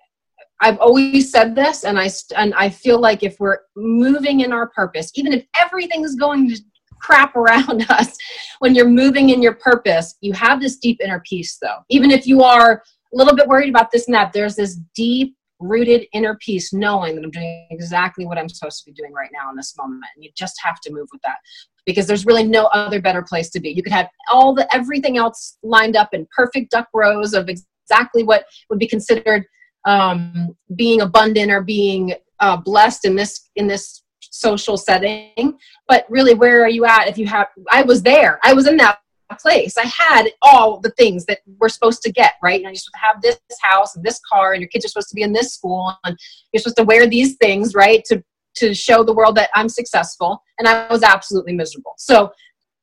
i've 0.61 0.77
always 0.79 1.31
said 1.31 1.55
this 1.55 1.83
and 1.83 1.99
i 1.99 2.09
and 2.35 2.53
i 2.55 2.69
feel 2.69 2.99
like 2.99 3.23
if 3.23 3.39
we're 3.39 3.59
moving 3.75 4.41
in 4.41 4.51
our 4.51 4.69
purpose 4.69 5.11
even 5.15 5.33
if 5.33 5.43
everything 5.59 6.03
is 6.03 6.15
going 6.15 6.49
to 6.49 6.59
crap 6.99 7.35
around 7.35 7.85
us 7.89 8.17
when 8.59 8.75
you're 8.75 8.89
moving 8.89 9.29
in 9.29 9.41
your 9.41 9.55
purpose 9.55 10.15
you 10.21 10.33
have 10.33 10.59
this 10.59 10.77
deep 10.77 10.99
inner 11.03 11.21
peace 11.27 11.57
though. 11.61 11.79
Even 11.89 12.11
if 12.11 12.27
you 12.27 12.43
are 12.43 12.83
a 13.13 13.17
little 13.17 13.35
bit 13.35 13.47
worried 13.47 13.69
about 13.69 13.91
this 13.91 14.07
and 14.07 14.15
that 14.15 14.33
there's 14.33 14.55
this 14.55 14.79
deep 14.95 15.35
rooted 15.59 16.05
inner 16.13 16.35
peace 16.35 16.71
knowing 16.71 17.15
that 17.15 17.23
i'm 17.23 17.31
doing 17.31 17.67
exactly 17.71 18.25
what 18.25 18.37
i'm 18.37 18.47
supposed 18.47 18.83
to 18.83 18.85
be 18.85 18.93
doing 18.93 19.11
right 19.11 19.31
now 19.33 19.49
in 19.49 19.55
this 19.55 19.75
moment. 19.77 20.03
And 20.15 20.23
you 20.23 20.31
just 20.35 20.55
have 20.63 20.79
to 20.81 20.93
move 20.93 21.07
with 21.11 21.21
that 21.23 21.37
because 21.85 22.07
there's 22.07 22.25
really 22.25 22.43
no 22.43 22.65
other 22.67 23.01
better 23.01 23.21
place 23.21 23.49
to 23.51 23.59
be. 23.59 23.69
You 23.69 23.83
could 23.83 23.93
have 23.93 24.09
all 24.31 24.53
the 24.53 24.73
everything 24.75 25.17
else 25.17 25.57
lined 25.63 25.95
up 25.95 26.13
in 26.13 26.27
perfect 26.35 26.71
duck 26.71 26.87
rows 26.93 27.33
of 27.33 27.49
exactly 27.49 28.23
what 28.23 28.45
would 28.69 28.79
be 28.79 28.87
considered 28.87 29.45
um, 29.85 30.55
being 30.75 31.01
abundant 31.01 31.51
or 31.51 31.61
being 31.61 32.13
uh, 32.39 32.57
blessed 32.57 33.05
in 33.05 33.15
this 33.15 33.49
in 33.55 33.67
this 33.67 34.03
social 34.19 34.77
setting. 34.77 35.57
But 35.87 36.05
really 36.09 36.33
where 36.33 36.63
are 36.63 36.69
you 36.69 36.85
at 36.85 37.07
if 37.07 37.17
you 37.17 37.25
have 37.27 37.47
i 37.71 37.81
was 37.81 38.03
there. 38.03 38.39
I 38.43 38.53
was 38.53 38.67
in 38.67 38.77
that 38.77 38.99
place. 39.35 39.77
I 39.77 39.85
had 39.85 40.29
all 40.41 40.79
the 40.79 40.91
things 40.91 41.25
that 41.25 41.39
we're 41.59 41.69
supposed 41.69 42.01
to 42.03 42.11
get 42.11 42.33
right? 42.41 42.59
You 42.59 42.63
know 42.63 42.69
you're 42.69 42.75
supposed 42.75 42.93
to 42.93 43.07
have 43.07 43.21
this 43.21 43.39
house 43.61 43.95
and 43.95 44.03
this 44.03 44.19
car 44.31 44.53
and 44.53 44.61
your 44.61 44.69
kids 44.69 44.85
are 44.85 44.89
supposed 44.89 45.09
to 45.09 45.15
be 45.15 45.21
in 45.21 45.33
this 45.33 45.53
school 45.53 45.93
and 46.05 46.17
you're 46.51 46.61
supposed 46.61 46.77
to 46.77 46.83
wear 46.83 47.07
these 47.07 47.35
things 47.37 47.73
right 47.73 48.03
to 48.05 48.23
to 48.55 48.73
show 48.73 49.03
the 49.03 49.13
world 49.13 49.35
that 49.35 49.51
i'm 49.53 49.69
successful 49.69 50.41
and 50.57 50.67
i 50.67 50.87
was 50.87 51.03
absolutely 51.03 51.53
miserable. 51.53 51.93
So 51.97 52.31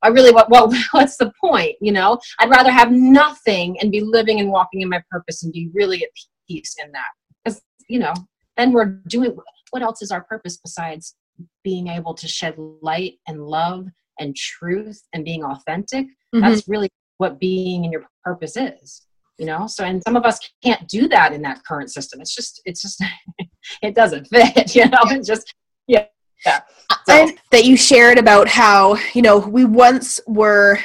i 0.03 0.09
really 0.09 0.33
what, 0.33 0.51
what 0.51 0.75
what's 0.93 1.17
the 1.17 1.33
point 1.41 1.77
you 1.81 1.93
know? 1.93 2.19
I'd 2.39 2.51
rather 2.51 2.71
have 2.71 2.93
nothing 2.93 3.79
and 3.81 3.91
be 3.91 4.01
living 4.01 4.41
and 4.41 4.51
walking 4.51 4.83
in 4.83 4.89
my 4.89 5.03
purpose 5.11 5.43
and 5.43 5.53
be 5.53 5.71
really 5.73 6.03
at 6.03 6.11
peace 6.49 6.77
in 6.85 6.93
that. 6.93 7.11
Because 7.45 7.63
you 7.89 7.99
know 7.99 8.15
then 8.57 8.73
we're 8.73 9.01
doing 9.09 9.37
what 9.71 9.83
else 9.83 10.03
is 10.03 10.11
our 10.11 10.23
purpose 10.23 10.57
besides 10.57 11.17
being 11.65 11.89
able 11.89 12.15
to 12.15 12.29
shed 12.29 12.55
light 12.81 13.15
and 13.27 13.45
love 13.45 13.89
and 14.19 14.35
truth 14.37 15.03
and 15.13 15.25
being 15.25 15.45
authentic 15.45 16.07
Mhm. 16.35 16.41
that's 16.41 16.69
really 16.69 16.89
what 17.19 17.39
being 17.39 17.85
in 17.85 17.93
your 17.93 18.05
purpose 18.25 18.57
is 18.57 19.07
you 19.39 19.47
know? 19.47 19.67
So 19.67 19.85
and 19.85 20.01
some 20.07 20.17
of 20.17 20.25
us 20.25 20.39
can't 20.63 20.87
do 20.89 21.09
that 21.09 21.33
in 21.33 21.43
that 21.43 21.65
current 21.65 21.91
system. 21.91 22.21
It's 22.21 22.35
just 22.35 22.61
it's 22.65 22.81
just 22.83 23.03
it 23.83 23.95
doesn't 23.95 24.27
fit 24.27 24.75
you 24.77 24.87
know? 24.89 24.99
It 25.07 25.25
just 25.25 25.53
yeah. 25.87 26.07
Yeah 26.47 26.61
so, 27.07 27.13
and 27.15 27.39
that 27.51 27.65
you 27.65 27.77
shared 27.77 28.19
about 28.19 28.49
how 28.49 28.97
you 29.15 29.23
know 29.23 29.39
we 29.39 29.65
once 29.65 30.21
were 30.27 30.79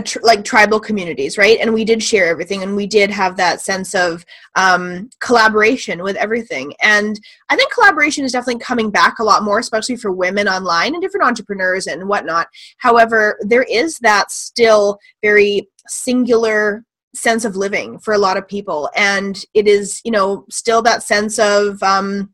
tr- 0.00 0.20
like 0.22 0.44
tribal 0.44 0.80
communities 0.80 1.36
right? 1.36 1.58
And 1.60 1.72
we 1.72 1.84
did 1.84 2.02
share 2.02 2.26
everything 2.26 2.62
and 2.62 2.74
we 2.74 2.86
did 2.86 3.10
have 3.10 3.36
that 3.36 3.60
sense 3.60 3.94
of 3.94 4.24
um, 4.54 5.10
collaboration 5.20 6.02
with 6.02 6.16
everything. 6.16 6.72
And 6.82 7.18
i 7.50 7.56
think 7.56 7.72
collaboration 7.72 8.24
is 8.24 8.32
definitely 8.32 8.60
coming 8.60 8.90
back 8.90 9.18
a 9.18 9.24
lot 9.24 9.42
more 9.42 9.58
especially 9.58 9.96
for 9.96 10.12
women 10.12 10.48
online 10.48 10.94
and 10.94 11.02
different 11.02 11.26
entrepreneurs 11.26 11.86
and 11.86 12.08
whatnot. 12.08 12.48
However 12.78 13.38
there 13.42 13.64
is 13.64 13.98
that 13.98 14.30
still 14.30 14.98
very 15.22 15.68
singular 15.88 16.84
sense 17.14 17.44
of 17.44 17.56
living 17.56 17.98
for 17.98 18.14
a 18.14 18.18
lot 18.18 18.36
of 18.36 18.48
people. 18.48 18.90
And 18.96 19.44
it 19.54 19.66
is 19.68 20.00
you 20.04 20.10
know 20.10 20.46
still 20.50 20.82
that 20.82 21.02
sense 21.02 21.38
of 21.38 21.82
um, 21.82 22.32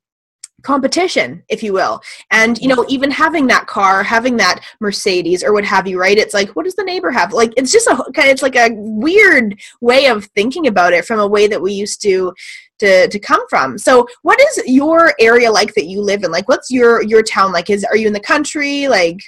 competition 0.63 1.43
if 1.49 1.63
you 1.63 1.73
will. 1.73 2.01
And 2.31 2.59
you 2.59 2.69
know 2.69 2.85
even 2.89 3.11
having 3.11 3.47
that 3.49 3.67
car 3.67 4.03
having 4.03 4.37
that 4.39 4.61
mercedes 4.81 5.45
or 5.45 5.53
what 5.53 5.65
have 5.65 5.87
you 5.87 6.01
right? 6.01 6.19
It's 6.19 6.35
like 6.35 6.51
what 6.51 6.65
does 6.65 6.75
the 6.75 6.85
neighbor 6.85 7.11
have? 7.11 7.33
Like 7.33 7.53
it's 7.57 7.73
just 7.73 7.87
a 7.87 7.97
kind 8.15 8.29
it's 8.29 8.43
like 8.43 8.57
a 8.57 8.71
weird 8.73 9.61
way 9.81 10.07
of 10.07 10.25
thinking 10.37 10.67
about 10.67 10.93
it 10.93 11.05
from 11.05 11.21
a 11.21 11.27
way 11.27 11.47
that 11.47 11.61
we 11.61 11.73
used 11.73 12.03
to 12.03 12.33
to 12.81 13.09
to 13.09 13.19
come 13.19 13.47
from. 13.49 13.79
So 13.79 14.07
what 14.23 14.41
is 14.41 14.63
your 14.67 15.15
area 15.21 15.51
like 15.51 15.75
that 15.75 15.87
you 15.87 16.01
live 16.01 16.25
in? 16.25 16.31
Like 16.31 16.49
what's 16.49 16.71
your 16.71 17.03
your 17.03 17.23
town 17.23 17.53
like? 17.53 17.71
Is 17.71 17.85
are 17.85 17.97
you 17.97 18.07
in 18.07 18.13
the 18.13 18.21
country? 18.21 18.89
Like 18.89 19.19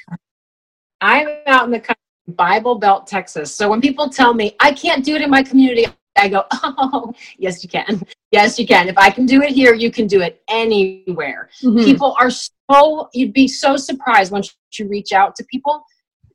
i'm 1.03 1.29
out 1.47 1.65
in 1.65 1.71
the 1.71 1.81
country, 1.81 1.97
bible 2.29 2.79
belt 2.79 3.07
texas. 3.07 3.55
So 3.55 3.69
when 3.69 3.81
people 3.81 4.09
tell 4.09 4.35
me 4.35 4.57
i 4.61 4.73
can't 4.73 5.05
do 5.05 5.15
it 5.15 5.23
in 5.23 5.31
my 5.31 5.43
community 5.43 5.87
i 6.17 6.29
go 6.29 6.45
oh 6.53 7.13
yes 7.39 7.63
you 7.63 7.69
can. 7.69 8.03
Yes 8.33 8.59
you 8.59 8.67
can. 8.67 8.89
If 8.89 8.99
i 8.99 9.11
can 9.11 9.27
do 9.27 9.43
it 9.43 9.51
here 9.51 9.75
you 9.75 9.91
can 9.91 10.07
do 10.07 10.21
it 10.21 10.43
anywhere. 10.49 11.51
Mhm. 11.63 11.85
people 11.85 12.17
are 12.21 12.31
so 12.31 13.09
you'd 13.13 13.33
be 13.33 13.49
so 13.49 13.77
surprised 13.77 14.33
once 14.33 14.55
you 14.79 14.89
reach 14.89 15.13
out 15.13 15.35
to 15.37 15.45
people. 15.45 15.83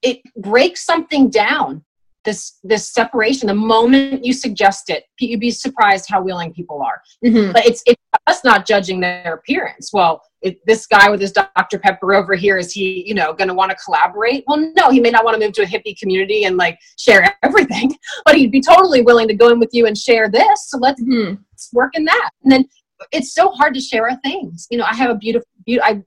It 0.01 0.21
breaks 0.37 0.85
something 0.85 1.29
down 1.29 1.83
this 2.25 2.59
this 2.63 2.89
separation 2.89 3.47
the 3.47 3.53
moment 3.53 4.25
you 4.25 4.33
suggest 4.33 4.89
it 4.89 5.03
you'd 5.19 5.39
be 5.39 5.51
surprised 5.51 6.05
how 6.09 6.21
willing 6.21 6.51
people 6.53 6.81
are. 6.81 7.01
Mhm. 7.23 7.53
but 7.53 7.65
it's 7.65 7.81
it's 7.85 8.01
us 8.27 8.43
not 8.43 8.65
judging 8.65 8.99
their 8.99 9.33
appearance. 9.35 9.91
Well 9.93 10.21
if 10.41 10.55
this 10.65 10.85
guy 10.87 11.09
with 11.09 11.21
his 11.21 11.31
dr 11.31 11.79
pepper 11.79 12.13
over 12.13 12.35
here 12.35 12.57
is 12.57 12.71
he 12.71 13.03
you 13.07 13.13
know 13.13 13.33
going 13.33 13.47
to 13.47 13.53
want 13.53 13.71
to 13.71 13.77
collaborate? 13.83 14.43
Well 14.47 14.71
no 14.75 14.89
he 14.89 14.99
may 14.99 15.11
not 15.11 15.23
want 15.25 15.39
to 15.39 15.45
move 15.45 15.53
to 15.53 15.63
a 15.63 15.65
hippie 15.65 15.97
community 15.99 16.43
and 16.45 16.57
like 16.57 16.77
share 16.97 17.21
everything 17.43 17.95
but 18.25 18.35
he'd 18.35 18.51
be 18.51 18.61
totally 18.61 19.01
willing 19.01 19.27
to 19.27 19.33
go 19.35 19.49
in 19.49 19.59
with 19.59 19.69
you 19.73 19.85
and 19.85 19.97
share 19.97 20.29
this 20.29 20.69
so 20.69 20.77
let's 20.77 21.01
Mhm. 21.01 21.39
work 21.73 21.91
in 21.95 22.03
that. 22.05 22.29
And 22.43 22.51
then 22.51 22.65
it's 23.11 23.33
so 23.33 23.49
hard 23.51 23.73
to 23.75 23.79
share 23.81 24.09
our 24.09 24.17
things. 24.21 24.67
You 24.71 24.77
know 24.79 24.85
i 24.85 24.95
have 24.95 25.09
a 25.11 25.15
beautiful 25.15 25.47
be- 25.65 25.81
i 25.81 26.01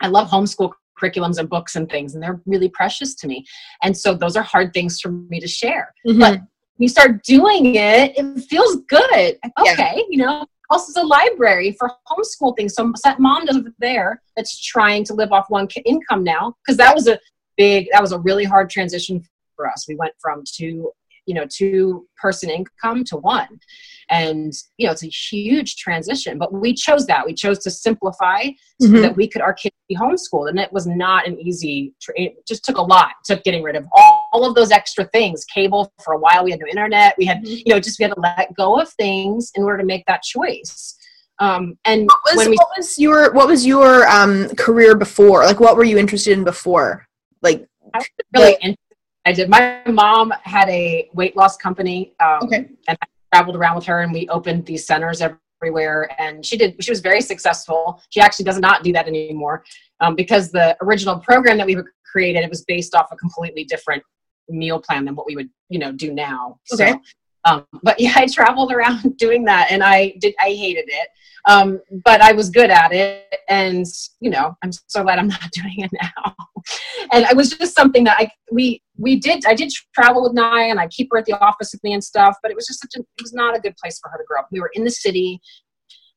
i 0.00 0.06
love 0.08 0.28
homeschool 0.28 0.72
curriculums 1.00 1.38
and 1.38 1.48
books 1.48 1.76
and 1.76 1.88
things 1.90 2.14
and 2.14 2.22
they're 2.22 2.40
really 2.46 2.68
precious 2.68 3.14
to 3.16 3.26
me. 3.26 3.44
And 3.82 3.96
so 3.96 4.14
those 4.14 4.36
are 4.36 4.42
hard 4.42 4.72
things 4.72 5.00
for 5.00 5.10
me 5.10 5.40
to 5.40 5.48
share. 5.48 5.94
Mhm. 6.06 6.20
But- 6.20 6.40
you 6.78 6.88
start 6.88 7.22
doing 7.24 7.74
it 7.74 8.16
it 8.16 8.40
feels 8.44 8.76
good. 8.88 9.38
Yeah. 9.64 9.72
okay 9.72 10.04
you 10.08 10.18
know 10.18 10.46
also 10.70 11.02
a 11.02 11.04
library 11.04 11.72
for 11.78 11.90
homeschool 12.08 12.56
things. 12.56 12.74
So 12.74 12.92
that 13.04 13.18
mom 13.18 13.44
does 13.44 13.58
there 13.78 14.22
that's 14.36 14.58
trying 14.58 15.04
to 15.04 15.14
live 15.14 15.32
off 15.32 15.46
one 15.48 15.68
income 15.84 16.22
now 16.22 16.54
because 16.64 16.76
that 16.78 16.94
was 16.94 17.08
a 17.08 17.18
big 17.56 17.88
that 17.92 18.00
was 18.00 18.12
a 18.12 18.18
really 18.20 18.44
hard 18.44 18.70
transition 18.70 19.22
for 19.56 19.68
us. 19.68 19.86
We 19.88 19.96
went 19.96 20.14
from 20.20 20.42
two 20.46 20.92
you 21.26 21.34
know 21.34 21.46
two 21.48 22.06
person 22.20 22.50
income 22.50 23.04
to 23.04 23.16
one. 23.16 23.60
And 24.10 24.52
you 24.76 24.86
know 24.86 24.92
it's 24.92 25.04
a 25.04 25.08
huge 25.08 25.76
transition 25.76 26.38
but 26.38 26.52
we 26.52 26.74
chose 26.74 27.06
that. 27.06 27.24
We 27.24 27.34
chose 27.34 27.58
to 27.60 27.70
simplify 27.70 28.44
so 28.80 28.88
Mhm. 28.88 29.02
that 29.02 29.16
we 29.16 29.28
could 29.28 29.42
our 29.42 29.54
kids 29.54 29.74
be 29.88 29.96
homeschooled. 29.96 30.48
And 30.48 30.58
it 30.58 30.72
was 30.72 30.86
not 30.86 31.26
an 31.26 31.38
easy 31.40 31.94
tra- 32.00 32.14
it 32.16 32.46
just 32.46 32.64
took 32.64 32.76
a 32.76 32.82
lot 32.82 33.10
it 33.10 33.34
took 33.34 33.44
getting 33.44 33.62
rid 33.62 33.76
of 33.76 33.86
all, 33.92 34.28
all 34.32 34.48
of 34.48 34.54
those 34.54 34.70
extra 34.70 35.04
things 35.06 35.44
cable 35.44 35.92
for 36.04 36.14
a 36.14 36.18
while. 36.18 36.44
We 36.44 36.50
had 36.50 36.60
no 36.60 36.66
internet. 36.66 37.14
We 37.18 37.26
had 37.26 37.46
you 37.46 37.72
know 37.72 37.80
just 37.80 37.98
we 37.98 38.04
had 38.04 38.14
to 38.14 38.20
let 38.20 38.54
go 38.54 38.80
of 38.80 38.88
things 38.90 39.52
in 39.54 39.62
order 39.62 39.78
to 39.78 39.84
make 39.84 40.04
that 40.06 40.22
choice. 40.22 40.96
Um, 41.40 41.78
and 41.86 42.06
what 42.06 42.20
was, 42.26 42.36
when 42.36 42.50
we 42.50 42.56
what 42.56 42.68
was 42.76 42.98
your 42.98 43.32
what 43.32 43.48
was 43.48 43.64
your 43.66 44.06
um 44.08 44.48
career 44.56 44.94
before? 44.94 45.44
Like 45.44 45.58
what 45.58 45.76
were 45.76 45.84
you 45.84 45.96
interested 45.96 46.36
in 46.36 46.44
before? 46.44 47.06
Like 47.40 47.66
really 48.34 48.52
interested. 48.60 48.76
I 49.26 49.32
did. 49.32 49.48
My 49.48 49.82
mom 49.86 50.32
had 50.42 50.68
a 50.68 51.08
weight 51.12 51.36
loss 51.36 51.56
company, 51.56 52.14
um, 52.20 52.40
Okay. 52.44 52.68
and 52.88 52.98
I 53.02 53.06
traveled 53.34 53.56
around 53.56 53.76
with 53.76 53.84
her, 53.86 54.00
and 54.00 54.12
we 54.12 54.28
opened 54.28 54.66
these 54.66 54.86
centers 54.86 55.22
everywhere. 55.22 56.10
And 56.18 56.44
she 56.44 56.56
did. 56.56 56.82
She 56.82 56.90
was 56.90 57.00
very 57.00 57.20
successful. 57.20 58.02
She 58.10 58.20
actually 58.20 58.46
does 58.46 58.58
not 58.58 58.82
do 58.82 58.92
that 58.92 59.06
anymore 59.06 59.64
um, 60.00 60.14
because 60.14 60.50
the 60.50 60.76
original 60.80 61.18
program 61.18 61.58
that 61.58 61.66
we 61.66 61.76
created 62.10 62.42
it 62.42 62.50
was 62.50 62.64
based 62.64 62.94
off 62.94 63.08
a 63.12 63.16
completely 63.16 63.64
different 63.64 64.02
meal 64.48 64.80
plan 64.80 65.04
than 65.04 65.14
what 65.14 65.26
we 65.26 65.36
would, 65.36 65.50
you 65.68 65.78
know, 65.78 65.92
do 65.92 66.12
now. 66.12 66.58
Okay. 66.72 66.92
So 66.92 67.00
Um, 67.44 67.66
but 67.82 67.98
yeah, 68.00 68.12
I 68.16 68.26
traveled 68.26 68.72
around 68.72 69.16
doing 69.18 69.44
that, 69.44 69.68
and 69.70 69.82
I 69.82 70.14
did. 70.20 70.34
I 70.40 70.50
hated 70.50 70.86
it, 70.88 71.08
um, 71.46 71.80
but 72.04 72.20
I 72.20 72.32
was 72.32 72.50
good 72.50 72.70
at 72.70 72.92
it, 72.92 73.34
and 73.48 73.86
you 74.20 74.30
know, 74.30 74.56
I'm 74.62 74.72
so 74.72 75.02
glad 75.02 75.18
I'm 75.18 75.28
not 75.40 75.50
doing 75.52 75.80
it 75.80 75.90
now. 75.92 76.34
and 77.12 77.24
it 77.24 77.36
was 77.36 77.50
just 77.50 77.74
something 77.74 78.04
that 78.04 78.16
I 78.18 78.30
we 78.52 78.82
we 78.96 79.16
did. 79.16 79.44
I 79.46 79.54
did 79.54 79.72
travel 79.94 80.22
with 80.22 80.34
Nye, 80.34 80.64
and 80.64 80.80
I 80.80 80.88
keep 80.88 81.08
her 81.12 81.18
at 81.18 81.26
the 81.26 81.38
office 81.40 81.70
with 81.72 81.82
me 81.82 81.92
and 81.92 82.02
stuff. 82.02 82.36
But 82.42 82.50
it 82.50 82.54
was 82.54 82.66
just 82.66 82.80
such 82.80 82.96
a. 82.96 83.00
It 83.00 83.22
was 83.22 83.32
not 83.32 83.56
a 83.56 83.60
good 83.60 83.76
place 83.76 83.98
for 84.00 84.10
her 84.10 84.18
to 84.18 84.24
grow 84.26 84.40
up. 84.40 84.48
We 84.50 84.60
were 84.60 84.70
in 84.74 84.84
the 84.84 84.90
city. 84.90 85.40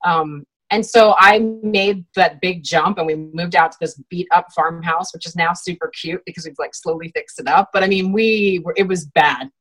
Um, 0.05 0.43
and 0.73 0.83
so 0.83 1.13
I 1.19 1.37
made 1.61 2.03
that 2.15 2.41
big 2.41 2.63
jump 2.63 2.97
and 2.97 3.05
we 3.05 3.15
moved 3.15 3.55
out 3.55 3.71
to 3.73 3.77
this 3.79 4.01
beat 4.09 4.27
up 4.31 4.47
farmhouse, 4.55 5.13
which 5.13 5.27
is 5.27 5.35
now 5.35 5.53
super 5.53 5.91
cute 6.01 6.21
because 6.25 6.45
we've 6.45 6.57
like 6.57 6.73
slowly 6.73 7.11
fixed 7.13 7.39
it 7.39 7.47
up. 7.47 7.69
But 7.71 7.83
I 7.83 7.87
mean, 7.87 8.11
we 8.11 8.59
were, 8.65 8.73
it 8.75 8.87
was 8.87 9.05
bad. 9.05 9.51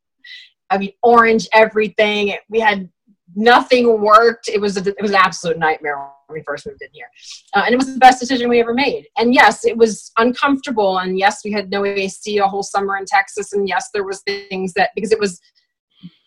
I 0.72 0.78
mean, 0.78 0.92
orange 1.02 1.48
everything. 1.52 2.34
We 2.48 2.60
had 2.60 2.88
nothing 3.34 4.00
worked. 4.00 4.48
It 4.48 4.60
was 4.60 4.76
a, 4.76 4.88
it 4.88 5.00
was 5.02 5.10
an 5.10 5.18
absolute 5.18 5.58
nightmare 5.58 5.96
when 6.26 6.38
we 6.38 6.42
first 6.44 6.66
moved 6.66 6.82
in 6.82 6.88
here, 6.92 7.06
uh, 7.54 7.62
and 7.64 7.72
it 7.72 7.76
was 7.76 7.92
the 7.92 7.98
best 7.98 8.20
decision 8.20 8.48
we 8.48 8.60
ever 8.60 8.74
made. 8.74 9.06
And 9.18 9.34
yes, 9.34 9.64
it 9.64 9.76
was 9.76 10.12
uncomfortable, 10.18 10.98
and 10.98 11.18
yes, 11.18 11.40
we 11.44 11.52
had 11.52 11.70
no 11.70 11.84
AC 11.84 12.38
a 12.38 12.46
whole 12.46 12.62
summer 12.62 12.96
in 12.96 13.04
Texas, 13.04 13.52
and 13.52 13.68
yes, 13.68 13.90
there 13.92 14.04
was 14.04 14.22
things 14.22 14.72
that 14.74 14.90
because 14.94 15.12
it 15.12 15.20
was 15.20 15.40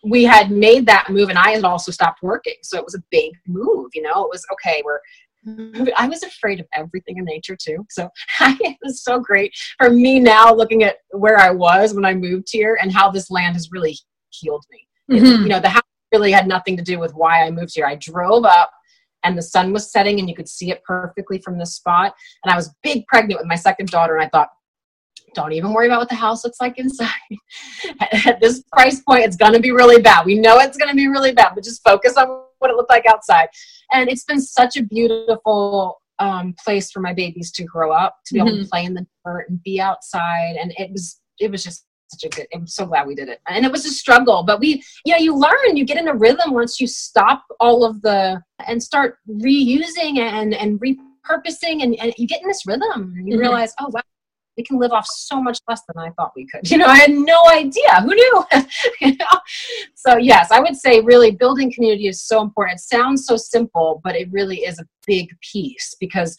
we 0.08 0.24
had 0.24 0.52
made 0.52 0.86
that 0.86 1.10
move, 1.10 1.30
and 1.30 1.38
I 1.38 1.52
had 1.52 1.64
also 1.64 1.92
stopped 1.92 2.22
working, 2.22 2.56
so 2.62 2.78
it 2.78 2.86
was 2.86 2.96
a 2.96 3.04
big 3.12 3.32
move. 3.48 3.90
You 3.94 4.04
know, 4.04 4.24
it 4.24 4.30
was 4.30 4.46
okay. 4.54 4.82
We're 4.86 5.00
I 5.98 6.08
was 6.08 6.24
afraid 6.24 6.60
of 6.60 6.68
everything 6.74 7.18
in 7.18 7.26
nature 7.26 7.56
too. 7.56 7.86
So 7.90 8.10
it 8.42 8.78
was 8.84 9.04
so 9.04 9.20
great 9.20 9.54
for 9.78 9.90
me 9.90 10.20
now 10.20 10.54
looking 10.54 10.84
at 10.84 10.98
where 11.12 11.38
I 11.38 11.52
was 11.52 11.94
when 11.94 12.06
I 12.06 12.14
moved 12.14 12.48
here 12.52 12.78
and 12.82 12.92
how 12.92 13.12
this 13.12 13.30
land 13.30 13.56
has 13.56 13.70
really 13.72 13.98
healed 14.40 14.66
me. 14.72 14.88
Mm-hmm. 15.12 15.44
You 15.44 15.50
know, 15.50 15.60
the 15.60 15.70
house 15.70 15.84
really 16.12 16.32
had 16.32 16.48
nothing 16.48 16.78
to 16.78 16.84
do 16.84 17.00
with 17.00 17.14
why 17.14 17.46
I 17.46 17.52
moved 17.52 17.74
here. 17.76 17.86
I 17.86 17.96
drove 17.96 18.46
up 18.46 18.72
and 19.24 19.38
the 19.38 19.42
sun 19.42 19.74
was 19.74 19.92
setting 19.92 20.20
and 20.20 20.30
you 20.30 20.36
could 20.36 20.48
see 20.48 20.72
it 20.72 20.84
perfectly 20.84 21.40
from 21.40 21.58
the 21.58 21.66
spot. 21.66 22.14
And 22.44 22.52
I 22.54 22.56
was 22.56 22.74
big 22.84 23.06
pregnant 23.08 23.40
with 23.40 23.48
my 23.48 23.56
second 23.56 23.90
daughter 23.90 24.16
and 24.16 24.24
I 24.24 24.30
thought, 24.30 24.50
don't 25.34 25.52
even 25.52 25.74
worry 25.74 25.88
about 25.88 26.00
what 26.00 26.10
the 26.10 26.16
house 26.16 26.46
looks 26.46 26.62
like 26.62 26.78
inside. 26.78 27.10
At 28.26 28.40
this 28.40 28.64
price 28.72 29.02
point, 29.02 29.26
it's 29.26 29.36
going 29.36 29.54
to 29.54 29.60
be 29.60 29.72
really 29.72 30.02
bad. 30.02 30.26
We 30.26 30.40
know 30.40 30.60
it's 30.60 30.78
going 30.78 30.90
to 30.90 30.96
be 30.96 31.08
really 31.08 31.34
bad, 31.34 31.52
but 31.54 31.64
just 31.64 31.84
focus 31.84 32.16
on 32.16 32.28
what 32.60 32.72
it 32.72 32.78
looked 32.78 32.90
like 32.90 33.06
outside. 33.06 33.50
And 33.92 34.10
it's 34.10 34.24
been 34.24 34.40
such 34.40 34.78
a 34.78 34.84
beautiful 34.84 36.02
um, 36.20 36.56
place 36.64 36.92
for 36.92 37.02
my 37.02 37.14
babies 37.14 37.52
to 37.54 37.64
grow 37.64 37.92
up, 37.92 38.16
to 38.28 38.34
be 38.34 38.40
mm-hmm. 38.40 38.48
able 38.48 38.58
to 38.58 38.64
mm-hmm. 38.64 38.70
play 38.70 38.86
in 38.86 38.94
the 38.94 39.06
dirt 39.26 39.50
and 39.50 39.62
be 39.64 39.82
outside. 39.82 40.56
And 40.56 40.74
it 40.78 40.92
was, 40.92 41.20
it 41.40 41.52
was 41.52 41.64
just 41.64 41.86
such 42.08 42.24
a 42.24 42.36
good 42.36 42.48
i'm 42.54 42.68
so 42.68 42.86
glad 42.86 43.08
we 43.08 43.16
did 43.16 43.30
it 43.30 43.40
and 43.48 43.66
it 43.66 43.72
was 43.72 43.86
a 43.86 43.90
struggle 43.90 44.44
but 44.44 44.60
we 44.60 44.84
you 45.06 45.14
know 45.14 45.20
you 45.20 45.36
learn 45.36 45.76
you 45.76 45.86
get 45.86 45.98
in 45.98 46.08
a 46.08 46.14
rhythm 46.14 46.54
once 46.54 46.80
you 46.80 46.88
stop 46.88 47.44
all 47.60 47.84
of 47.84 48.02
the 48.02 48.42
and 48.68 48.82
start 48.82 49.18
reusing 49.30 50.20
and 50.20 50.54
and 50.54 50.80
repurposing 50.80 51.84
and, 51.84 51.96
and 52.00 52.14
you 52.18 52.28
get 52.28 52.42
in 52.42 52.48
this 52.48 52.66
rhythm 52.66 53.14
and 53.18 53.28
you 53.28 53.34
mm-hmm. 53.34 53.42
realize 53.42 53.74
oh 53.80 53.90
wow 53.92 54.02
we 54.58 54.64
can 54.64 54.80
live 54.80 54.92
off 54.92 55.06
so 55.06 55.42
much 55.42 55.60
less 55.68 55.82
than 55.88 56.02
I 56.02 56.12
thought 56.12 56.32
we 56.36 56.48
could. 56.48 56.70
You 56.76 56.78
know, 56.78 56.88
I 56.88 56.98
had 56.98 57.12
no 57.12 57.42
idea. 57.50 58.02
Who 58.02 58.14
knew? 58.14 58.46
you 59.02 59.16
know? 59.18 59.40
So 59.96 60.18
yes, 60.18 60.52
I 60.52 60.60
would 60.60 60.76
say 60.76 61.02
really 61.02 61.32
building 61.32 61.72
community 61.72 62.08
is 62.08 62.24
so 62.24 62.42
important. 62.42 62.80
It 62.80 62.84
sounds 62.84 63.26
so 63.26 63.38
simple, 63.38 64.02
but 64.04 64.16
it 64.16 64.30
really 64.32 64.58
is 64.58 64.80
a 64.80 64.86
big 65.06 65.30
piece 65.42 65.96
because 66.00 66.36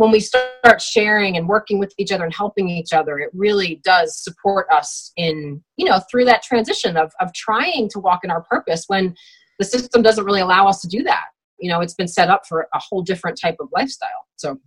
when 0.00 0.10
we 0.10 0.18
start 0.18 0.80
sharing 0.80 1.36
and 1.36 1.46
working 1.46 1.78
with 1.78 1.92
each 1.98 2.10
other 2.10 2.24
and 2.24 2.34
helping 2.34 2.70
each 2.70 2.94
other, 2.94 3.18
it 3.18 3.28
really 3.34 3.82
does 3.84 4.16
support 4.16 4.66
us 4.72 5.12
in, 5.18 5.62
you 5.76 5.84
know, 5.84 6.00
through 6.10 6.24
that 6.24 6.42
transition 6.42 6.96
of, 6.96 7.12
of 7.20 7.30
trying 7.34 7.86
to 7.90 7.98
walk 7.98 8.20
in 8.24 8.30
our 8.30 8.40
purpose 8.44 8.84
when 8.86 9.14
the 9.58 9.64
system 9.66 10.00
doesn't 10.00 10.24
really 10.24 10.40
allow 10.40 10.66
us 10.66 10.80
to 10.80 10.88
do 10.88 11.02
that. 11.02 11.24
You 11.58 11.70
know, 11.70 11.82
it's 11.82 11.92
been 11.92 12.08
set 12.08 12.30
up 12.30 12.46
for 12.48 12.66
a 12.72 12.78
whole 12.78 13.02
different 13.02 13.38
type 13.38 13.56
of 13.60 13.68
lifestyle. 13.74 14.26
So 14.40 14.58